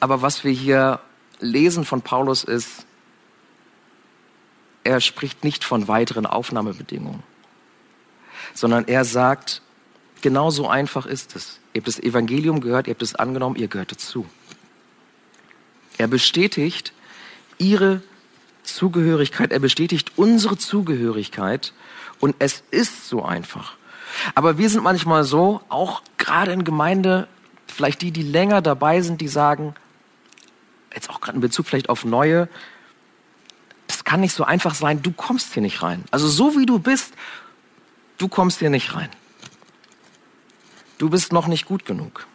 Aber 0.00 0.22
was 0.22 0.42
wir 0.42 0.52
hier 0.52 1.00
lesen 1.38 1.84
von 1.84 2.02
Paulus 2.02 2.44
ist, 2.44 2.86
er 4.84 5.00
spricht 5.00 5.44
nicht 5.44 5.64
von 5.64 5.86
weiteren 5.86 6.26
Aufnahmebedingungen, 6.26 7.22
sondern 8.52 8.88
er 8.88 9.04
sagt, 9.04 9.62
genau 10.22 10.50
so 10.50 10.68
einfach 10.68 11.06
ist 11.06 11.36
es. 11.36 11.60
Ihr 11.72 11.80
habt 11.80 11.88
das 11.88 12.00
Evangelium 12.00 12.60
gehört, 12.60 12.88
ihr 12.88 12.94
habt 12.94 13.02
es 13.02 13.14
angenommen, 13.14 13.56
ihr 13.56 13.68
gehört 13.68 13.92
dazu. 13.92 14.26
Er 15.98 16.08
bestätigt 16.08 16.92
ihre 17.58 18.02
Zugehörigkeit, 18.64 19.52
er 19.52 19.60
bestätigt 19.60 20.12
unsere 20.16 20.56
Zugehörigkeit 20.58 21.72
und 22.22 22.36
es 22.38 22.62
ist 22.70 23.08
so 23.08 23.24
einfach. 23.24 23.76
Aber 24.36 24.56
wir 24.56 24.70
sind 24.70 24.84
manchmal 24.84 25.24
so, 25.24 25.60
auch 25.68 26.02
gerade 26.18 26.52
in 26.52 26.62
Gemeinde, 26.62 27.26
vielleicht 27.66 28.00
die, 28.00 28.12
die 28.12 28.22
länger 28.22 28.62
dabei 28.62 29.00
sind, 29.00 29.20
die 29.20 29.26
sagen, 29.26 29.74
jetzt 30.94 31.10
auch 31.10 31.20
gerade 31.20 31.34
in 31.34 31.40
Bezug 31.40 31.66
vielleicht 31.66 31.88
auf 31.88 32.04
neue, 32.04 32.48
das 33.88 34.04
kann 34.04 34.20
nicht 34.20 34.34
so 34.34 34.44
einfach 34.44 34.76
sein, 34.76 35.02
du 35.02 35.10
kommst 35.10 35.52
hier 35.52 35.62
nicht 35.62 35.82
rein. 35.82 36.04
Also 36.12 36.28
so 36.28 36.56
wie 36.56 36.64
du 36.64 36.78
bist, 36.78 37.12
du 38.18 38.28
kommst 38.28 38.60
hier 38.60 38.70
nicht 38.70 38.94
rein. 38.94 39.10
Du 40.98 41.10
bist 41.10 41.32
noch 41.32 41.48
nicht 41.48 41.66
gut 41.66 41.84
genug. 41.84 42.28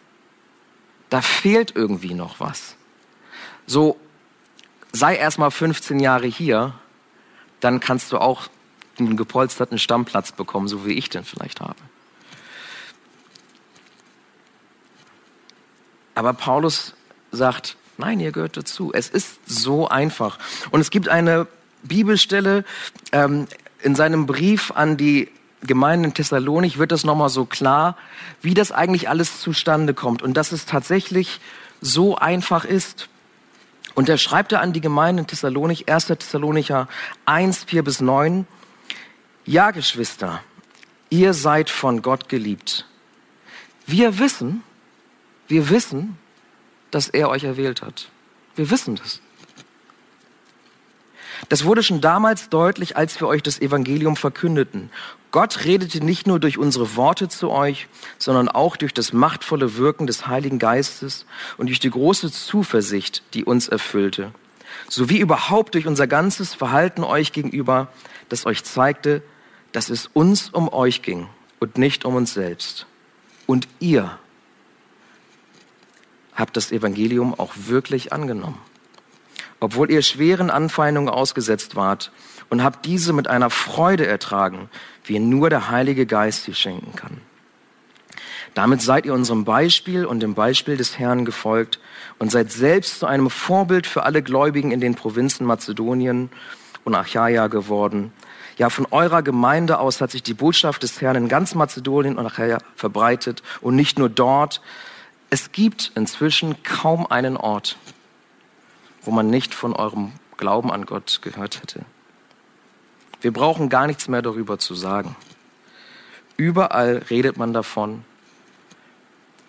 Da 1.08 1.22
fehlt 1.22 1.74
irgendwie 1.74 2.12
noch 2.12 2.40
was. 2.40 2.76
So, 3.66 3.98
sei 4.92 5.16
erst 5.16 5.38
mal 5.38 5.50
15 5.50 5.98
Jahre 5.98 6.26
hier, 6.26 6.74
dann 7.60 7.80
kannst 7.80 8.12
du 8.12 8.18
auch 8.18 8.48
einen 8.98 9.16
gepolsterten 9.16 9.78
Stammplatz 9.78 10.32
bekommen, 10.32 10.68
so 10.68 10.86
wie 10.86 10.92
ich 10.92 11.08
den 11.08 11.24
vielleicht 11.24 11.60
habe. 11.60 11.76
Aber 16.14 16.32
Paulus 16.32 16.94
sagt, 17.30 17.76
Nein, 17.98 18.20
ihr 18.20 18.30
gehört 18.30 18.56
dazu. 18.56 18.92
Es 18.94 19.08
ist 19.08 19.40
so 19.44 19.88
einfach. 19.88 20.38
Und 20.70 20.80
es 20.80 20.90
gibt 20.90 21.08
eine 21.08 21.48
Bibelstelle 21.82 22.64
ähm, 23.10 23.48
in 23.82 23.96
seinem 23.96 24.26
Brief 24.26 24.70
an 24.70 24.96
die 24.96 25.28
Gemeinden 25.62 26.04
in 26.04 26.14
Thessalonik 26.14 26.78
wird 26.78 26.92
das 26.92 27.02
nochmal 27.02 27.28
so 27.28 27.44
klar, 27.44 27.96
wie 28.40 28.54
das 28.54 28.70
eigentlich 28.70 29.08
alles 29.08 29.40
zustande 29.40 29.92
kommt 29.92 30.22
und 30.22 30.34
dass 30.34 30.52
es 30.52 30.66
tatsächlich 30.66 31.40
so 31.80 32.16
einfach 32.16 32.64
ist. 32.64 33.08
Und 33.96 34.08
er 34.08 34.18
schreibt 34.18 34.52
er 34.52 34.60
an 34.60 34.72
die 34.72 34.80
Gemeinden 34.80 35.22
in 35.22 35.26
Thessalonik, 35.26 35.90
1. 35.90 36.06
Thessalonicher 36.06 36.86
1, 37.26 37.64
4 37.64 37.82
bis 37.82 38.00
9. 38.00 38.46
Ja, 39.48 39.70
Geschwister, 39.70 40.42
ihr 41.08 41.32
seid 41.32 41.70
von 41.70 42.02
Gott 42.02 42.28
geliebt. 42.28 42.84
Wir 43.86 44.18
wissen, 44.18 44.62
wir 45.46 45.70
wissen, 45.70 46.18
dass 46.90 47.08
er 47.08 47.30
euch 47.30 47.44
erwählt 47.44 47.80
hat. 47.80 48.10
Wir 48.56 48.70
wissen 48.70 48.96
das. 48.96 49.22
Das 51.48 51.64
wurde 51.64 51.82
schon 51.82 52.02
damals 52.02 52.50
deutlich, 52.50 52.98
als 52.98 53.18
wir 53.20 53.26
euch 53.26 53.42
das 53.42 53.58
Evangelium 53.58 54.16
verkündeten. 54.16 54.90
Gott 55.30 55.64
redete 55.64 56.04
nicht 56.04 56.26
nur 56.26 56.40
durch 56.40 56.58
unsere 56.58 56.94
Worte 56.96 57.30
zu 57.30 57.50
euch, 57.50 57.88
sondern 58.18 58.50
auch 58.50 58.76
durch 58.76 58.92
das 58.92 59.14
machtvolle 59.14 59.78
Wirken 59.78 60.06
des 60.06 60.26
Heiligen 60.26 60.58
Geistes 60.58 61.24
und 61.56 61.68
durch 61.68 61.80
die 61.80 61.88
große 61.88 62.30
Zuversicht, 62.30 63.22
die 63.32 63.46
uns 63.46 63.66
erfüllte, 63.66 64.30
sowie 64.90 65.20
überhaupt 65.20 65.72
durch 65.72 65.86
unser 65.86 66.06
ganzes 66.06 66.52
Verhalten 66.52 67.02
euch 67.02 67.32
gegenüber, 67.32 67.90
das 68.28 68.44
euch 68.44 68.62
zeigte, 68.62 69.22
dass 69.72 69.90
es 69.90 70.06
uns 70.12 70.50
um 70.50 70.72
euch 70.72 71.02
ging 71.02 71.28
und 71.60 71.78
nicht 71.78 72.04
um 72.04 72.14
uns 72.14 72.34
selbst. 72.34 72.86
Und 73.46 73.68
ihr 73.80 74.18
habt 76.34 76.56
das 76.56 76.72
Evangelium 76.72 77.34
auch 77.38 77.52
wirklich 77.56 78.12
angenommen 78.12 78.60
obwohl 79.60 79.90
ihr 79.90 80.02
schweren 80.02 80.50
Anfeindungen 80.50 81.08
ausgesetzt 81.08 81.76
wart 81.76 82.12
und 82.48 82.62
habt 82.62 82.86
diese 82.86 83.12
mit 83.12 83.28
einer 83.28 83.50
Freude 83.50 84.06
ertragen, 84.06 84.70
wie 85.04 85.18
nur 85.18 85.50
der 85.50 85.70
Heilige 85.70 86.06
Geist 86.06 86.44
sie 86.44 86.54
schenken 86.54 86.94
kann. 86.94 87.20
Damit 88.54 88.82
seid 88.82 89.04
ihr 89.06 89.14
unserem 89.14 89.44
Beispiel 89.44 90.06
und 90.06 90.20
dem 90.20 90.34
Beispiel 90.34 90.76
des 90.76 90.98
Herrn 90.98 91.24
gefolgt 91.24 91.80
und 92.18 92.30
seid 92.30 92.50
selbst 92.50 93.00
zu 93.00 93.06
einem 93.06 93.30
Vorbild 93.30 93.86
für 93.86 94.04
alle 94.04 94.22
Gläubigen 94.22 94.70
in 94.70 94.80
den 94.80 94.94
Provinzen 94.94 95.46
Mazedonien 95.46 96.30
und 96.84 96.94
Achaia 96.94 97.48
geworden. 97.48 98.12
Ja, 98.58 98.70
von 98.70 98.86
eurer 98.90 99.22
Gemeinde 99.22 99.78
aus 99.78 100.00
hat 100.00 100.10
sich 100.10 100.24
die 100.24 100.34
Botschaft 100.34 100.82
des 100.82 101.00
Herrn 101.00 101.14
in 101.14 101.28
ganz 101.28 101.54
Mazedonien 101.54 102.18
und 102.18 102.26
Achaia 102.26 102.58
verbreitet 102.74 103.44
und 103.60 103.76
nicht 103.76 104.00
nur 104.00 104.08
dort. 104.08 104.60
Es 105.30 105.52
gibt 105.52 105.92
inzwischen 105.94 106.60
kaum 106.64 107.06
einen 107.06 107.36
Ort, 107.36 107.76
wo 109.02 109.12
man 109.12 109.30
nicht 109.30 109.54
von 109.54 109.74
eurem 109.74 110.12
Glauben 110.36 110.72
an 110.72 110.86
Gott 110.86 111.20
gehört 111.22 111.62
hätte. 111.62 111.84
Wir 113.20 113.32
brauchen 113.32 113.68
gar 113.68 113.86
nichts 113.86 114.08
mehr 114.08 114.22
darüber 114.22 114.58
zu 114.58 114.74
sagen. 114.74 115.14
Überall 116.36 117.04
redet 117.10 117.36
man 117.36 117.52
davon, 117.52 118.04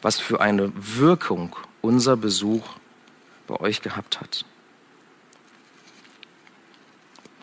was 0.04 0.20
für 0.20 0.40
eine 0.40 0.72
Wirkung 0.76 1.56
unser 1.82 2.16
Besuch 2.16 2.68
bei 3.48 3.60
euch 3.60 3.82
gehabt 3.82 4.22
hat. 4.22 4.46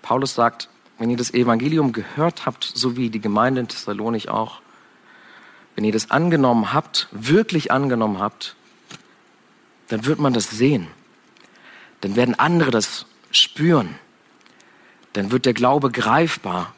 Paulus 0.03 0.35
sagt, 0.35 0.69
wenn 0.99 1.11
ihr 1.11 1.17
das 1.17 1.33
Evangelium 1.33 1.93
gehört 1.93 2.47
habt, 2.47 2.65
so 2.65 2.97
wie 2.97 3.11
die 3.11 3.21
Gemeinde 3.21 3.61
in 3.61 3.69
Thessalonik 3.69 4.29
auch, 4.29 4.61
wenn 5.75 5.85
ihr 5.85 5.93
das 5.93 6.11
angenommen 6.11 6.73
habt, 6.73 7.09
wirklich 7.11 7.71
angenommen 7.71 8.19
habt, 8.19 8.57
dann 9.89 10.07
wird 10.07 10.19
man 10.19 10.33
das 10.33 10.51
sehen 10.51 10.89
dann 12.01 12.17
werden 12.17 12.39
andere 12.39 12.71
das 12.71 13.07
spüren. 13.31 13.99
Dann 15.13 15.31
wird 15.31 15.47
der 15.47 15.55
Glaube 15.55 15.91
greifbar 15.91 16.75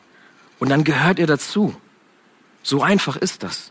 und 0.58 0.68
dann 0.70 0.84
gehört 0.84 1.18
er 1.18 1.26
dazu. 1.26 1.74
So 2.62 2.82
einfach 2.82 3.16
ist 3.16 3.42
das. 3.42 3.70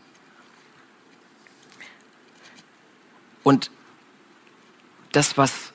Und 3.42 3.70
das, 5.12 5.38
was 5.38 5.72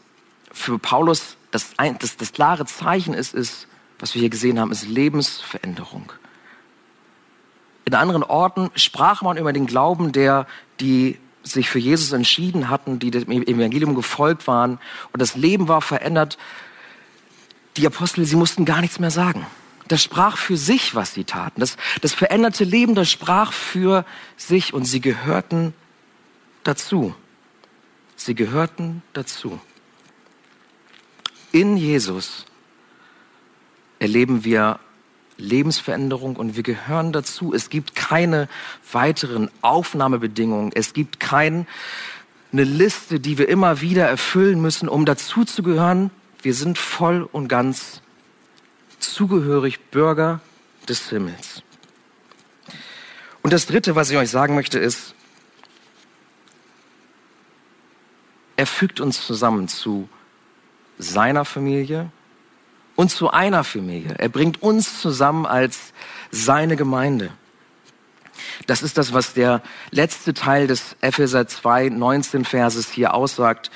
für 0.52 0.78
Paulus 0.78 1.38
das, 1.52 1.74
das, 2.00 2.18
das 2.18 2.34
klare 2.34 2.66
Zeichen 2.66 3.14
ist, 3.14 3.34
ist, 3.34 3.68
was 4.04 4.16
wir 4.16 4.20
hier 4.20 4.30
gesehen 4.30 4.60
haben, 4.60 4.74
ist 4.74 4.86
Lebensveränderung. 4.86 6.12
In 7.86 7.96
anderen 7.96 8.22
Orten 8.22 8.70
sprach 8.76 9.22
man 9.22 9.38
über 9.38 9.54
den 9.54 9.66
Glauben 9.66 10.12
der, 10.12 10.46
die 10.82 11.18
sich 11.42 11.70
für 11.70 11.80
Jesus 11.80 12.12
entschieden 12.12 12.70
hatten, 12.70 13.00
die 13.00 13.12
dem 13.12 13.32
Evangelium 13.32 13.96
gefolgt 13.96 14.46
waren 14.46 14.78
und 15.14 15.22
das 15.22 15.36
Leben 15.38 15.70
war 15.70 15.82
verändert, 15.82 16.38
die 17.78 17.88
Apostel, 17.88 18.26
sie 18.26 18.36
mussten 18.36 18.66
gar 18.66 18.82
nichts 18.82 19.00
mehr 19.00 19.10
sagen. 19.10 19.48
Das 19.88 20.04
sprach 20.04 20.36
für 20.36 20.58
sich, 20.58 20.96
was 20.96 21.14
sie 21.14 21.24
taten. 21.24 21.62
Das, 21.62 21.78
das 22.02 22.14
veränderte 22.14 22.66
Leben, 22.66 22.96
das 22.96 23.10
sprach 23.10 23.54
für 23.54 24.04
sich 24.36 24.74
und 24.74 24.84
sie 24.84 25.00
gehörten 25.00 25.74
dazu. 26.66 27.16
Sie 28.18 28.36
gehörten 28.36 29.02
dazu. 29.14 29.62
In 31.54 31.78
Jesus 31.78 32.46
erleben 34.04 34.44
wir 34.44 34.80
Lebensveränderung 35.38 36.36
und 36.36 36.58
wir 36.58 36.64
gehören 36.64 37.14
dazu. 37.14 37.54
Es 37.54 37.70
gibt 37.70 37.96
keine 37.96 38.50
weiteren 38.92 39.50
Aufnahmebedingungen. 39.62 40.74
Es 40.76 40.92
gibt 40.92 41.22
keine 41.22 41.66
Liste, 42.52 43.22
die 43.22 43.38
wir 43.38 43.48
immer 43.48 43.80
wieder 43.80 44.06
erfüllen 44.06 44.62
müssen, 44.62 44.90
um 44.90 45.06
dazu 45.06 45.46
zu 45.46 45.64
gehören. 45.64 46.12
Wir 46.42 46.54
sind 46.54 46.78
voll 46.78 47.24
und 47.32 47.48
ganz 47.48 48.02
zugehörig 49.00 49.80
Bürger 49.80 50.42
des 50.90 51.10
Himmels. 51.10 51.64
Und 53.42 53.54
das 53.54 53.68
Dritte, 53.68 53.96
was 53.96 54.12
ich 54.12 54.18
euch 54.18 54.30
sagen 54.30 54.54
möchte, 54.54 54.80
ist, 54.80 55.16
er 58.58 58.68
fügt 58.68 59.00
uns 59.00 59.26
zusammen 59.26 59.70
zu 59.70 60.10
seiner 60.98 61.46
Familie, 61.46 62.12
und 62.96 63.10
zu 63.10 63.32
einer 63.32 63.64
Familie. 63.64 64.16
Er 64.18 64.30
bringt 64.30 64.62
uns 64.62 65.02
zusammen 65.02 65.46
als 65.46 65.94
seine 66.32 66.76
Gemeinde. 66.76 67.32
Das 68.68 68.82
ist 68.82 68.98
das, 68.98 69.14
was 69.14 69.34
der 69.34 69.62
letzte 69.92 70.34
Teil 70.34 70.68
des 70.68 70.96
Epheser 71.02 71.48
2, 71.48 71.90
19 71.90 72.46
Verses 72.46 72.90
hier 72.92 73.14
aussagt. 73.14 73.72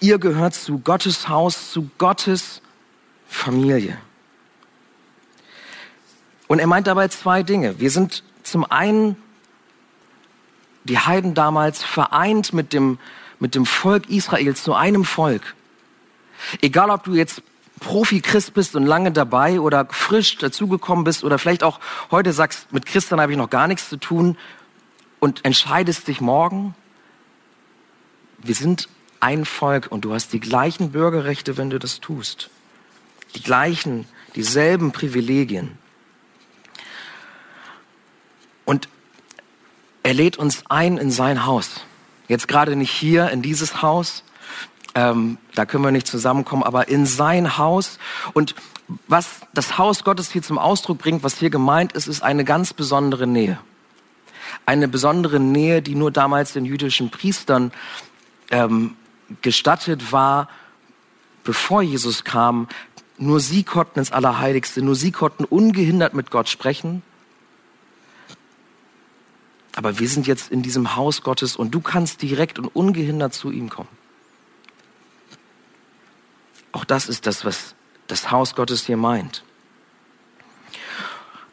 Ihr 0.00 0.18
gehört 0.18 0.54
zu 0.54 0.78
Gottes 0.78 1.28
Haus, 1.28 1.70
zu 1.70 1.90
Gottes 1.98 2.60
Familie. 3.26 3.98
Und 6.46 6.58
er 6.58 6.66
meint 6.66 6.86
dabei 6.86 7.08
zwei 7.08 7.42
Dinge. 7.42 7.80
Wir 7.80 7.90
sind 7.90 8.22
zum 8.42 8.70
einen 8.70 9.16
die 10.84 10.98
Heiden 10.98 11.34
damals 11.34 11.82
vereint 11.82 12.52
mit 12.52 12.72
dem, 12.72 12.98
mit 13.40 13.54
dem 13.54 13.64
Volk 13.64 14.08
Israels 14.10 14.62
zu 14.62 14.74
einem 14.74 15.04
Volk. 15.04 15.54
Egal, 16.60 16.90
ob 16.90 17.04
du 17.04 17.14
jetzt 17.14 17.42
Profi-Christ 17.80 18.54
bist 18.54 18.76
und 18.76 18.86
lange 18.86 19.12
dabei 19.12 19.60
oder 19.60 19.86
frisch 19.90 20.38
dazugekommen 20.38 21.04
bist 21.04 21.24
oder 21.24 21.38
vielleicht 21.38 21.62
auch 21.62 21.80
heute 22.10 22.32
sagst, 22.32 22.72
mit 22.72 22.86
Christen 22.86 23.20
habe 23.20 23.32
ich 23.32 23.38
noch 23.38 23.50
gar 23.50 23.66
nichts 23.66 23.88
zu 23.88 23.96
tun 23.96 24.36
und 25.20 25.44
entscheidest 25.44 26.08
dich 26.08 26.20
morgen, 26.20 26.74
wir 28.38 28.54
sind 28.54 28.88
ein 29.20 29.44
Volk 29.44 29.86
und 29.90 30.04
du 30.04 30.12
hast 30.12 30.32
die 30.32 30.40
gleichen 30.40 30.92
Bürgerrechte, 30.92 31.56
wenn 31.56 31.70
du 31.70 31.78
das 31.78 32.00
tust. 32.00 32.50
Die 33.34 33.42
gleichen, 33.42 34.06
dieselben 34.34 34.92
Privilegien. 34.92 35.78
Und 38.66 38.88
er 40.02 40.14
lädt 40.14 40.36
uns 40.36 40.64
ein 40.68 40.98
in 40.98 41.10
sein 41.10 41.46
Haus. 41.46 41.80
Jetzt 42.28 42.48
gerade 42.48 42.76
nicht 42.76 42.90
hier 42.90 43.30
in 43.30 43.40
dieses 43.40 43.82
Haus, 43.82 44.24
ähm, 44.94 45.38
da 45.54 45.66
können 45.66 45.84
wir 45.84 45.90
nicht 45.90 46.06
zusammenkommen, 46.06 46.62
aber 46.62 46.88
in 46.88 47.06
sein 47.06 47.58
Haus. 47.58 47.98
Und 48.32 48.54
was 49.08 49.40
das 49.52 49.76
Haus 49.76 50.04
Gottes 50.04 50.30
hier 50.30 50.42
zum 50.42 50.58
Ausdruck 50.58 50.98
bringt, 50.98 51.22
was 51.22 51.38
hier 51.38 51.50
gemeint 51.50 51.92
ist, 51.92 52.06
ist 52.06 52.22
eine 52.22 52.44
ganz 52.44 52.72
besondere 52.72 53.26
Nähe. 53.26 53.58
Eine 54.66 54.88
besondere 54.88 55.40
Nähe, 55.40 55.82
die 55.82 55.94
nur 55.94 56.10
damals 56.10 56.52
den 56.52 56.64
jüdischen 56.64 57.10
Priestern 57.10 57.72
ähm, 58.50 58.96
gestattet 59.42 60.12
war, 60.12 60.48
bevor 61.42 61.82
Jesus 61.82 62.24
kam. 62.24 62.68
Nur 63.18 63.40
sie 63.40 63.64
konnten 63.64 63.98
ins 63.98 64.12
Allerheiligste, 64.12 64.80
nur 64.80 64.94
sie 64.94 65.12
konnten 65.12 65.44
ungehindert 65.44 66.14
mit 66.14 66.30
Gott 66.30 66.48
sprechen. 66.48 67.02
Aber 69.76 69.98
wir 69.98 70.08
sind 70.08 70.28
jetzt 70.28 70.52
in 70.52 70.62
diesem 70.62 70.94
Haus 70.94 71.22
Gottes 71.22 71.56
und 71.56 71.72
du 71.74 71.80
kannst 71.80 72.22
direkt 72.22 72.60
und 72.60 72.68
ungehindert 72.68 73.34
zu 73.34 73.50
ihm 73.50 73.70
kommen. 73.70 73.88
Auch 76.74 76.84
das 76.84 77.08
ist 77.08 77.28
das, 77.28 77.44
was 77.44 77.76
das 78.08 78.32
Haus 78.32 78.56
Gottes 78.56 78.84
hier 78.84 78.96
meint. 78.96 79.44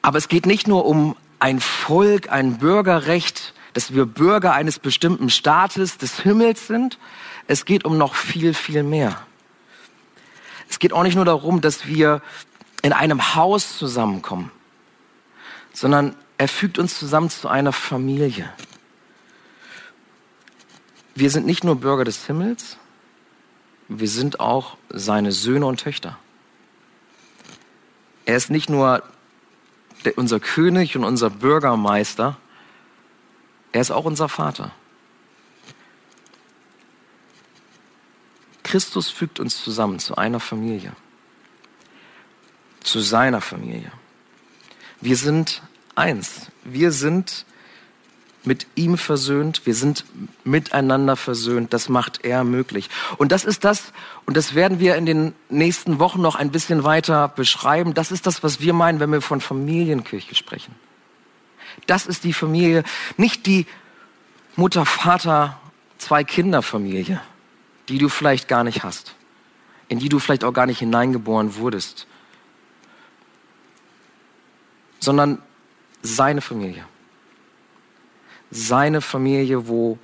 Aber 0.02 0.18
es 0.18 0.28
geht 0.28 0.48
nicht 0.48 0.68
nur 0.68 0.86
um 0.86 1.16
ein 1.38 1.60
Volk, 1.60 2.32
ein 2.32 2.58
Bürgerrecht, 2.58 3.54
dass 3.74 3.94
wir 3.94 4.08
Bürger 4.08 4.54
eines 4.54 4.80
bestimmten 4.80 5.30
Staates 5.30 6.00
des 6.00 6.22
Himmels 6.22 6.66
sind. 6.66 6.98
Es 7.48 7.66
geht 7.66 7.86
um 7.86 8.00
noch 8.00 8.16
viel, 8.16 8.56
viel 8.56 8.82
mehr. 8.82 9.22
Es 10.68 10.80
geht 10.80 10.92
auch 10.92 11.04
nicht 11.04 11.16
nur 11.16 11.26
darum, 11.26 11.62
dass 11.62 11.86
wir 11.86 12.24
in 12.82 12.92
einem 12.92 13.36
Haus 13.36 13.78
zusammenkommen, 13.78 14.50
sondern 15.72 16.16
er 16.40 16.48
fügt 16.48 16.80
uns 16.80 16.98
zusammen 16.98 17.30
zu 17.30 17.48
einer 17.48 17.74
Familie. 17.74 18.52
Wir 21.14 21.30
sind 21.30 21.46
nicht 21.46 21.64
nur 21.64 21.76
Bürger 21.76 22.06
des 22.06 22.26
Himmels, 22.26 22.78
wir 24.00 24.08
sind 24.08 24.40
auch 24.40 24.78
seine 24.90 25.32
Söhne 25.32 25.66
und 25.66 25.80
Töchter. 25.80 26.18
Er 28.26 28.38
ist 28.38 28.50
nicht 28.50 28.70
nur 28.70 29.04
der, 30.06 30.18
unser 30.18 30.40
König 30.40 30.96
und 30.96 31.04
unser 31.04 31.30
Bürgermeister, 31.30 32.38
er 33.74 33.82
ist 33.82 33.92
auch 33.92 34.06
unser 34.06 34.30
Vater. 34.30 34.72
Christus 38.64 39.10
fügt 39.10 39.40
uns 39.40 39.62
zusammen 39.62 40.00
zu 40.00 40.16
einer 40.16 40.40
Familie, 40.40 40.94
zu 42.82 43.02
seiner 43.02 43.42
Familie. 43.42 43.92
Wir 45.02 45.18
sind 45.18 45.62
eins. 45.96 46.52
Wir 46.64 46.92
sind 46.94 47.46
mit 48.44 48.66
ihm 48.76 48.98
versöhnt, 48.98 49.66
wir 49.66 49.76
sind 49.76 50.04
miteinander 50.44 51.16
versöhnt, 51.16 51.74
das 51.74 51.90
macht 51.90 52.26
er 52.26 52.44
möglich. 52.44 52.90
Und 53.18 53.32
das 53.32 53.46
ist 53.46 53.64
das, 53.64 53.94
und 54.26 54.36
das 54.36 54.56
werden 54.56 54.80
wir 54.80 54.96
in 54.96 55.06
den 55.06 55.34
nächsten 55.50 56.00
Wochen 56.00 56.22
noch 56.22 56.36
ein 56.36 56.52
bisschen 56.52 56.84
weiter 56.84 57.28
beschreiben, 57.28 57.94
das 57.94 58.12
ist 58.12 58.26
das, 58.26 58.42
was 58.44 58.60
wir 58.60 58.74
meinen, 58.74 59.00
wenn 59.00 59.12
wir 59.12 59.22
von 59.22 59.42
Familienkirche 59.42 60.36
sprechen. 60.36 60.74
Das 61.86 62.08
ist 62.08 62.24
die 62.24 62.34
Familie, 62.34 62.84
nicht 63.18 63.46
die 63.46 63.68
Mutter, 64.56 64.86
Vater, 64.86 65.60
zwei 65.98 66.24
Kinder 66.24 66.62
Familie, 66.62 67.22
die 67.90 68.00
du 68.00 68.10
vielleicht 68.10 68.48
gar 68.48 68.64
nicht 68.64 68.84
hast, 68.84 69.16
in 69.88 70.00
die 70.00 70.10
du 70.10 70.20
vielleicht 70.20 70.44
auch 70.44 70.54
gar 70.54 70.66
nicht 70.66 70.80
hineingeboren 70.80 71.56
wurdest, 71.56 72.08
sondern 75.00 75.42
seine 76.02 76.42
Familie 76.42 76.86
seine 78.52 79.02
Familie, 79.02 79.68
wo 79.68 79.98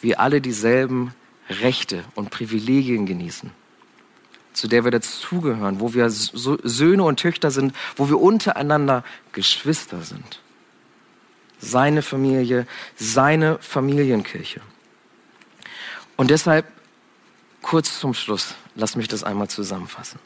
wir 0.00 0.20
alle 0.20 0.40
dieselben 0.40 1.14
Rechte 1.48 2.04
und 2.14 2.30
Privilegien 2.30 3.06
genießen, 3.06 3.50
zu 4.52 4.68
der 4.68 4.84
wir 4.84 4.90
dazugehören, 4.90 5.80
wo 5.80 5.94
wir 5.94 6.10
Söhne 6.10 7.04
und 7.04 7.20
Töchter 7.20 7.50
sind, 7.50 7.74
wo 7.96 8.08
wir 8.08 8.20
untereinander 8.20 9.04
Geschwister 9.32 10.02
sind. 10.02 10.40
Seine 11.58 12.02
Familie, 12.02 12.66
seine 12.96 13.58
Familienkirche. 13.60 14.60
Und 16.16 16.30
deshalb 16.30 16.66
kurz 17.62 18.00
zum 18.00 18.14
Schluss, 18.14 18.54
lass 18.74 18.96
mich 18.96 19.06
das 19.06 19.22
einmal 19.22 19.48
zusammenfassen. 19.48 20.18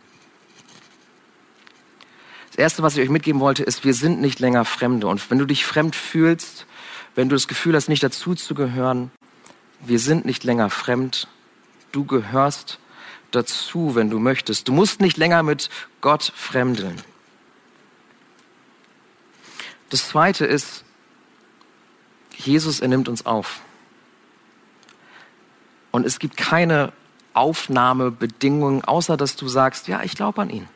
Das 2.48 2.56
Erste, 2.56 2.82
was 2.82 2.96
ich 2.96 3.02
euch 3.02 3.10
mitgeben 3.10 3.40
wollte, 3.40 3.62
ist, 3.62 3.84
wir 3.84 3.92
sind 3.92 4.22
nicht 4.22 4.40
länger 4.40 4.64
Fremde. 4.64 5.08
Und 5.08 5.30
wenn 5.30 5.38
du 5.38 5.44
dich 5.44 5.66
fremd 5.66 5.94
fühlst, 5.94 6.64
wenn 7.16 7.28
du 7.28 7.34
das 7.34 7.48
Gefühl 7.48 7.74
hast, 7.74 7.88
nicht 7.88 8.02
dazu 8.02 8.36
zu 8.36 8.54
gehören, 8.54 9.10
wir 9.80 9.98
sind 9.98 10.24
nicht 10.24 10.44
länger 10.44 10.70
fremd, 10.70 11.26
du 11.90 12.04
gehörst 12.04 12.78
dazu, 13.30 13.94
wenn 13.94 14.10
du 14.10 14.18
möchtest. 14.18 14.68
Du 14.68 14.72
musst 14.72 15.00
nicht 15.00 15.16
länger 15.16 15.42
mit 15.42 15.68
Gott 16.00 16.32
fremdeln. 16.36 17.02
Das 19.90 20.08
Zweite 20.08 20.46
ist, 20.46 20.84
Jesus, 22.36 22.80
er 22.80 22.88
nimmt 22.88 23.08
uns 23.08 23.24
auf. 23.24 23.60
Und 25.90 26.04
es 26.04 26.18
gibt 26.18 26.36
keine 26.36 26.92
Aufnahmebedingungen, 27.32 28.84
außer 28.84 29.16
dass 29.16 29.36
du 29.36 29.48
sagst, 29.48 29.88
ja, 29.88 30.02
ich 30.02 30.14
glaube 30.14 30.42
an 30.42 30.50
ihn. 30.50 30.68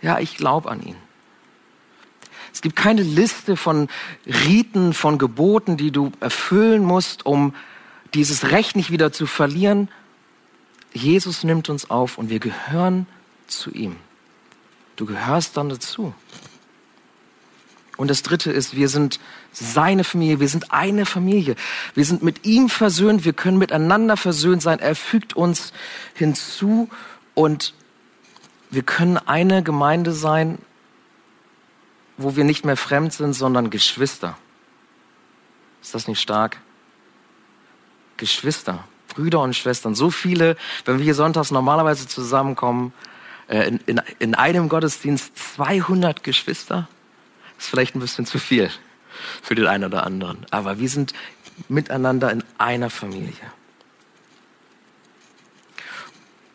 Ja, 0.00 0.18
ich 0.18 0.36
glaube 0.36 0.70
an 0.70 0.82
ihn. 0.82 0.96
Es 2.52 2.60
gibt 2.60 2.76
keine 2.76 3.02
Liste 3.02 3.56
von 3.56 3.88
Riten, 4.26 4.92
von 4.92 5.18
Geboten, 5.18 5.76
die 5.76 5.90
du 5.90 6.12
erfüllen 6.20 6.84
musst, 6.84 7.24
um 7.24 7.54
dieses 8.14 8.50
Recht 8.50 8.76
nicht 8.76 8.90
wieder 8.90 9.12
zu 9.12 9.26
verlieren. 9.26 9.88
Jesus 10.92 11.44
nimmt 11.44 11.70
uns 11.70 11.90
auf 11.90 12.18
und 12.18 12.28
wir 12.28 12.38
gehören 12.38 13.06
zu 13.46 13.70
ihm. 13.70 13.96
Du 14.96 15.06
gehörst 15.06 15.56
dann 15.56 15.70
dazu. 15.70 16.14
Und 17.96 18.08
das 18.08 18.22
Dritte 18.22 18.50
ist, 18.50 18.74
wir 18.74 18.88
sind 18.88 19.20
seine 19.52 20.04
Familie, 20.04 20.40
wir 20.40 20.48
sind 20.48 20.72
eine 20.72 21.06
Familie. 21.06 21.56
Wir 21.94 22.04
sind 22.04 22.22
mit 22.22 22.44
ihm 22.44 22.68
versöhnt, 22.68 23.24
wir 23.24 23.32
können 23.32 23.58
miteinander 23.58 24.16
versöhnt 24.16 24.62
sein. 24.62 24.78
Er 24.78 24.94
fügt 24.94 25.34
uns 25.34 25.72
hinzu 26.14 26.88
und 27.34 27.74
wir 28.70 28.82
können 28.82 29.18
eine 29.18 29.62
Gemeinde 29.62 30.12
sein, 30.12 30.58
wo 32.22 32.36
wir 32.36 32.44
nicht 32.44 32.64
mehr 32.64 32.76
fremd 32.76 33.12
sind, 33.12 33.32
sondern 33.32 33.70
Geschwister. 33.70 34.36
Ist 35.80 35.94
das 35.94 36.08
nicht 36.08 36.20
stark? 36.20 36.58
Geschwister, 38.16 38.84
Brüder 39.08 39.40
und 39.40 39.54
Schwestern. 39.54 39.94
So 39.94 40.10
viele, 40.10 40.56
wenn 40.84 40.98
wir 40.98 41.04
hier 41.04 41.14
sonntags 41.14 41.50
normalerweise 41.50 42.06
zusammenkommen, 42.06 42.92
äh, 43.48 43.68
in, 43.68 43.80
in, 43.86 44.00
in 44.18 44.34
einem 44.34 44.68
Gottesdienst 44.68 45.36
200 45.56 46.22
Geschwister, 46.22 46.88
ist 47.58 47.68
vielleicht 47.68 47.96
ein 47.96 48.00
bisschen 48.00 48.26
zu 48.26 48.38
viel 48.38 48.70
für 49.42 49.54
den 49.54 49.66
einen 49.66 49.84
oder 49.84 50.04
anderen. 50.06 50.46
Aber 50.50 50.78
wir 50.78 50.88
sind 50.88 51.12
miteinander 51.68 52.30
in 52.30 52.44
einer 52.58 52.90
Familie. 52.90 53.34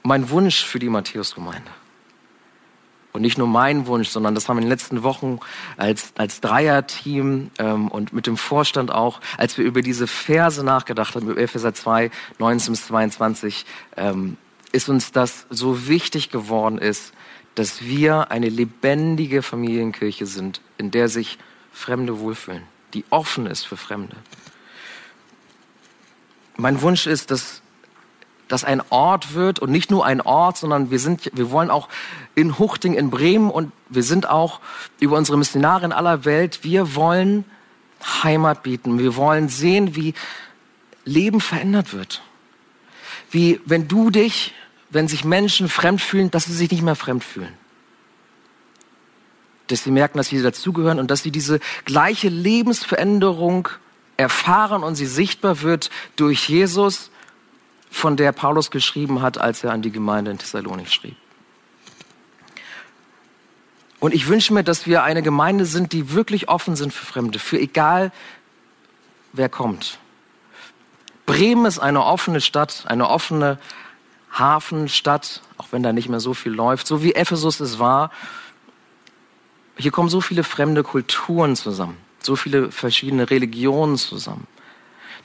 Mein 0.03 0.29
Wunsch 0.29 0.63
für 0.63 0.79
die 0.79 0.89
Matthäusgemeinde 0.89 1.69
und 3.17 3.23
nicht 3.23 3.39
nur 3.39 3.47
mein 3.47 3.87
Wunsch, 3.87 4.09
sondern 4.09 4.35
das 4.35 4.47
haben 4.47 4.57
wir 4.57 4.61
in 4.61 4.67
den 4.67 4.71
letzten 4.71 5.01
Wochen 5.01 5.39
als, 5.75 6.13
als 6.17 6.39
Dreierteam 6.39 7.49
ähm, 7.57 7.87
und 7.87 8.13
mit 8.13 8.27
dem 8.27 8.37
Vorstand 8.37 8.91
auch, 8.91 9.21
als 9.37 9.57
wir 9.57 9.65
über 9.65 9.81
diese 9.81 10.05
Verse 10.05 10.63
nachgedacht 10.63 11.15
haben, 11.15 11.27
über 11.27 11.41
Epheser 11.41 11.73
2, 11.73 12.11
19 12.37 12.73
bis 12.73 12.85
22, 12.85 13.65
ähm, 13.97 14.37
ist 14.71 14.87
uns 14.87 15.11
das 15.11 15.47
so 15.49 15.87
wichtig 15.87 16.29
geworden 16.29 16.77
ist, 16.77 17.11
dass 17.55 17.81
wir 17.81 18.29
eine 18.29 18.49
lebendige 18.49 19.41
Familienkirche 19.41 20.27
sind, 20.27 20.61
in 20.77 20.91
der 20.91 21.09
sich 21.09 21.39
Fremde 21.71 22.19
wohlfühlen, 22.19 22.63
die 22.93 23.03
offen 23.09 23.47
ist 23.47 23.63
für 23.63 23.77
Fremde. 23.77 24.15
Mein 26.55 26.83
Wunsch 26.83 27.07
ist, 27.07 27.31
dass 27.31 27.63
das 28.47 28.63
ein 28.63 28.81
Ort 28.89 29.33
wird 29.33 29.59
und 29.59 29.71
nicht 29.71 29.91
nur 29.91 30.05
ein 30.05 30.21
Ort, 30.21 30.57
sondern 30.57 30.89
wir 30.89 30.99
sind, 30.99 31.31
wir 31.33 31.51
wollen 31.51 31.69
auch 31.69 31.89
in 32.35 32.57
Huchting, 32.57 32.93
in 32.93 33.09
Bremen 33.09 33.49
und 33.49 33.71
wir 33.89 34.03
sind 34.03 34.29
auch 34.29 34.59
über 34.99 35.17
unsere 35.17 35.37
Missionare 35.37 35.85
in 35.85 35.91
aller 35.91 36.25
Welt. 36.25 36.59
Wir 36.63 36.95
wollen 36.95 37.45
Heimat 38.23 38.63
bieten. 38.63 38.99
Wir 38.99 39.15
wollen 39.15 39.49
sehen, 39.49 39.95
wie 39.95 40.13
Leben 41.03 41.41
verändert 41.41 41.93
wird. 41.93 42.21
Wie, 43.31 43.59
wenn 43.65 43.87
du 43.87 44.09
dich, 44.09 44.53
wenn 44.89 45.07
sich 45.07 45.25
Menschen 45.25 45.67
fremd 45.67 46.01
fühlen, 46.01 46.31
dass 46.31 46.45
sie 46.45 46.53
sich 46.53 46.71
nicht 46.71 46.83
mehr 46.83 46.95
fremd 46.95 47.23
fühlen. 47.23 47.53
Dass 49.67 49.83
sie 49.83 49.91
merken, 49.91 50.17
dass 50.17 50.27
sie 50.27 50.41
dazugehören 50.41 50.99
und 50.99 51.11
dass 51.11 51.23
sie 51.23 51.31
diese 51.31 51.59
gleiche 51.83 52.29
Lebensveränderung 52.29 53.67
erfahren 54.15 54.83
und 54.83 54.95
sie 54.95 55.05
sichtbar 55.05 55.61
wird 55.61 55.89
durch 56.15 56.47
Jesus 56.47 57.11
von 57.97 58.15
der 58.15 58.31
Paulus 58.31 58.69
geschrieben 58.69 59.23
hat, 59.23 59.39
als 59.39 59.63
er 59.63 59.73
an 59.73 59.81
die 59.81 59.91
Gemeinde 59.91 60.29
in 60.29 60.37
Thessalonik 60.37 60.89
schrieb. 60.89 61.15
Und 63.99 64.13
ich 64.13 64.27
wünsche 64.27 64.53
mir, 64.53 64.63
dass 64.63 64.85
wir 64.85 65.01
eine 65.01 65.23
Gemeinde 65.23 65.65
sind, 65.65 65.93
die 65.93 66.13
wirklich 66.13 66.47
offen 66.47 66.75
sind 66.75 66.93
für 66.93 67.07
Fremde, 67.07 67.39
für 67.39 67.59
egal 67.59 68.11
wer 69.33 69.49
kommt. 69.49 69.97
Bremen 71.25 71.65
ist 71.65 71.79
eine 71.79 72.03
offene 72.03 72.39
Stadt, 72.39 72.83
eine 72.87 73.09
offene 73.09 73.57
Hafenstadt, 74.31 75.41
auch 75.57 75.69
wenn 75.71 75.81
da 75.81 75.91
nicht 75.91 76.07
mehr 76.07 76.19
so 76.19 76.35
viel 76.35 76.51
läuft, 76.51 76.85
so 76.85 77.01
wie 77.01 77.15
Ephesus 77.15 77.59
es 77.59 77.79
war. 77.79 78.11
Hier 79.75 79.89
kommen 79.89 80.09
so 80.09 80.21
viele 80.21 80.43
fremde 80.43 80.83
Kulturen 80.83 81.55
zusammen, 81.55 81.97
so 82.21 82.35
viele 82.35 82.71
verschiedene 82.71 83.31
Religionen 83.31 83.97
zusammen 83.97 84.45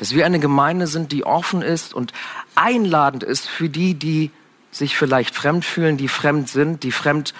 dass 0.03 0.17
wir 0.17 0.27
eine 0.27 0.41
Gemeinde 0.41 0.88
sind, 0.88 1.12
die 1.12 1.25
offen 1.25 1.62
ist 1.62 1.95
und 1.95 2.12
einladend 2.57 3.23
ist 3.23 3.49
für 3.49 3.69
die, 3.69 3.95
die 3.95 4.33
sich 4.73 4.97
vielleicht 4.97 5.33
fremd 5.33 5.65
fühlen, 5.65 5.97
die 5.97 6.09
fremd 6.09 6.49
sind, 6.49 6.83
die 6.83 6.91
fremd 6.91 7.35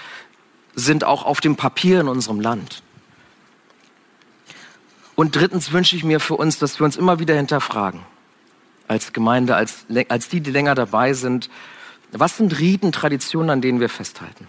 sind 0.77 1.03
auch 1.03 1.25
auf 1.25 1.41
dem 1.41 1.57
Papier 1.57 2.01
in 2.01 2.07
unserem 2.07 2.39
Land. 2.39 2.85
Und 5.17 5.35
drittens 5.35 5.73
wünsche 5.73 5.97
ich 5.97 6.05
mir 6.05 6.21
für 6.21 6.37
uns, 6.37 6.61
dass 6.61 6.79
wir 6.79 6.85
uns 6.85 6.97
immer 6.97 7.19
wieder 7.19 7.35
hinterfragen, 7.35 8.03
als 8.87 9.13
Gemeinde, 9.13 9.57
als, 9.57 9.85
als 10.09 10.29
die, 10.29 10.41
die 10.41 10.53
länger 10.53 10.77
dabei 10.77 11.15
sind, 11.15 11.51
was 12.13 12.37
sind 12.37 12.57
Riten, 12.61 12.93
Traditionen, 12.93 13.51
an 13.51 13.61
denen 13.61 13.81
wir 13.81 13.89
festhalten? 13.89 14.47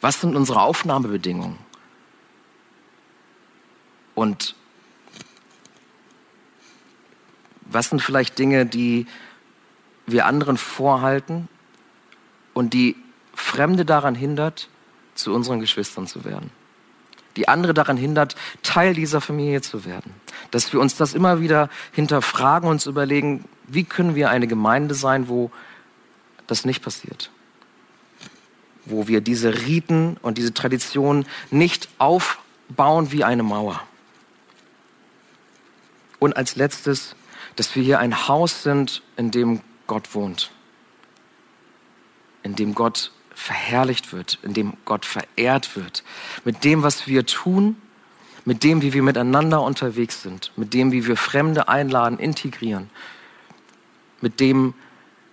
Was 0.00 0.22
sind 0.22 0.34
unsere 0.34 0.62
Aufnahmebedingungen? 0.62 1.58
Und 4.14 4.56
Was 7.72 7.90
sind 7.90 8.02
vielleicht 8.02 8.38
Dinge, 8.38 8.66
die 8.66 9.06
wir 10.06 10.26
anderen 10.26 10.56
vorhalten 10.56 11.48
und 12.54 12.74
die 12.74 12.96
Fremde 13.34 13.84
daran 13.84 14.14
hindert, 14.14 14.68
zu 15.14 15.32
unseren 15.32 15.60
Geschwistern 15.60 16.06
zu 16.06 16.24
werden? 16.24 16.50
Die 17.36 17.48
andere 17.48 17.72
daran 17.72 17.96
hindert, 17.96 18.36
Teil 18.62 18.92
dieser 18.92 19.22
Familie 19.22 19.62
zu 19.62 19.86
werden. 19.86 20.12
Dass 20.50 20.72
wir 20.72 20.80
uns 20.80 20.96
das 20.96 21.14
immer 21.14 21.40
wieder 21.40 21.70
hinterfragen 21.92 22.68
und 22.68 22.74
uns 22.74 22.86
überlegen, 22.86 23.44
wie 23.66 23.84
können 23.84 24.14
wir 24.14 24.28
eine 24.28 24.46
Gemeinde 24.46 24.94
sein, 24.94 25.28
wo 25.28 25.50
das 26.46 26.66
nicht 26.66 26.82
passiert? 26.82 27.30
Wo 28.84 29.08
wir 29.08 29.22
diese 29.22 29.66
Riten 29.66 30.18
und 30.20 30.36
diese 30.36 30.52
Traditionen 30.52 31.24
nicht 31.50 31.88
aufbauen 31.96 33.12
wie 33.12 33.24
eine 33.24 33.42
Mauer. 33.42 33.82
Und 36.18 36.36
als 36.36 36.56
letztes, 36.56 37.16
dass 37.56 37.74
wir 37.76 37.82
hier 37.82 37.98
ein 37.98 38.28
Haus 38.28 38.62
sind, 38.62 39.02
in 39.16 39.30
dem 39.30 39.60
Gott 39.86 40.14
wohnt, 40.14 40.50
in 42.42 42.54
dem 42.54 42.74
Gott 42.74 43.12
verherrlicht 43.34 44.12
wird, 44.12 44.38
in 44.42 44.54
dem 44.54 44.74
Gott 44.84 45.04
verehrt 45.04 45.76
wird, 45.76 46.04
mit 46.44 46.64
dem, 46.64 46.82
was 46.82 47.06
wir 47.06 47.26
tun, 47.26 47.76
mit 48.44 48.64
dem, 48.64 48.82
wie 48.82 48.92
wir 48.92 49.02
miteinander 49.02 49.62
unterwegs 49.62 50.22
sind, 50.22 50.52
mit 50.56 50.74
dem, 50.74 50.92
wie 50.92 51.06
wir 51.06 51.16
Fremde 51.16 51.68
einladen, 51.68 52.18
integrieren, 52.18 52.90
mit 54.20 54.40
dem, 54.40 54.74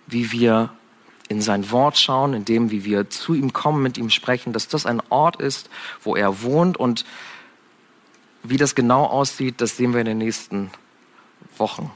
wie 0.06 0.32
wir 0.32 0.70
in 1.30 1.40
sein 1.40 1.70
Wort 1.70 1.96
schauen, 1.96 2.34
in 2.34 2.44
dem, 2.44 2.72
wie 2.72 2.84
wir 2.84 3.08
zu 3.08 3.34
ihm 3.34 3.52
kommen, 3.52 3.82
mit 3.82 3.96
ihm 3.96 4.10
sprechen, 4.10 4.52
dass 4.52 4.66
das 4.66 4.84
ein 4.84 5.00
Ort 5.10 5.40
ist, 5.40 5.70
wo 6.02 6.16
er 6.16 6.42
wohnt. 6.42 6.76
Und 6.76 7.04
wie 8.42 8.56
das 8.56 8.74
genau 8.74 9.04
aussieht, 9.04 9.60
das 9.60 9.76
sehen 9.76 9.92
wir 9.92 10.00
in 10.00 10.06
den 10.06 10.18
nächsten 10.18 10.72
Wochen. 11.56 11.92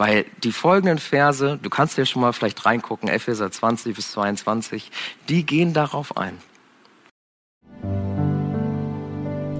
Weil 0.00 0.24
die 0.42 0.50
folgenden 0.50 0.96
Verse, 0.96 1.58
du 1.62 1.68
kannst 1.68 1.98
ja 1.98 2.06
schon 2.06 2.22
mal 2.22 2.32
vielleicht 2.32 2.64
reingucken, 2.64 3.10
Epheser 3.10 3.52
20 3.52 3.94
bis 3.94 4.12
22, 4.12 4.90
die 5.28 5.44
gehen 5.44 5.74
darauf 5.74 6.16
ein. 6.16 6.38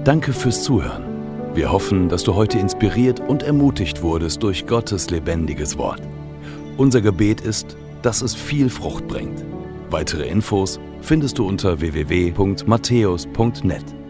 Danke 0.03 0.33
fürs 0.33 0.63
Zuhören. 0.63 1.03
Wir 1.53 1.71
hoffen, 1.71 2.09
dass 2.09 2.23
du 2.23 2.33
heute 2.33 2.57
inspiriert 2.57 3.19
und 3.19 3.43
ermutigt 3.43 4.01
wurdest 4.01 4.41
durch 4.41 4.65
Gottes 4.65 5.11
lebendiges 5.11 5.77
Wort. 5.77 6.01
Unser 6.75 7.01
Gebet 7.01 7.41
ist, 7.41 7.77
dass 8.01 8.23
es 8.23 8.33
viel 8.33 8.71
Frucht 8.71 9.07
bringt. 9.07 9.45
Weitere 9.91 10.27
Infos 10.27 10.79
findest 11.01 11.37
du 11.37 11.47
unter 11.47 11.81
www.matthäus.net. 11.81 14.00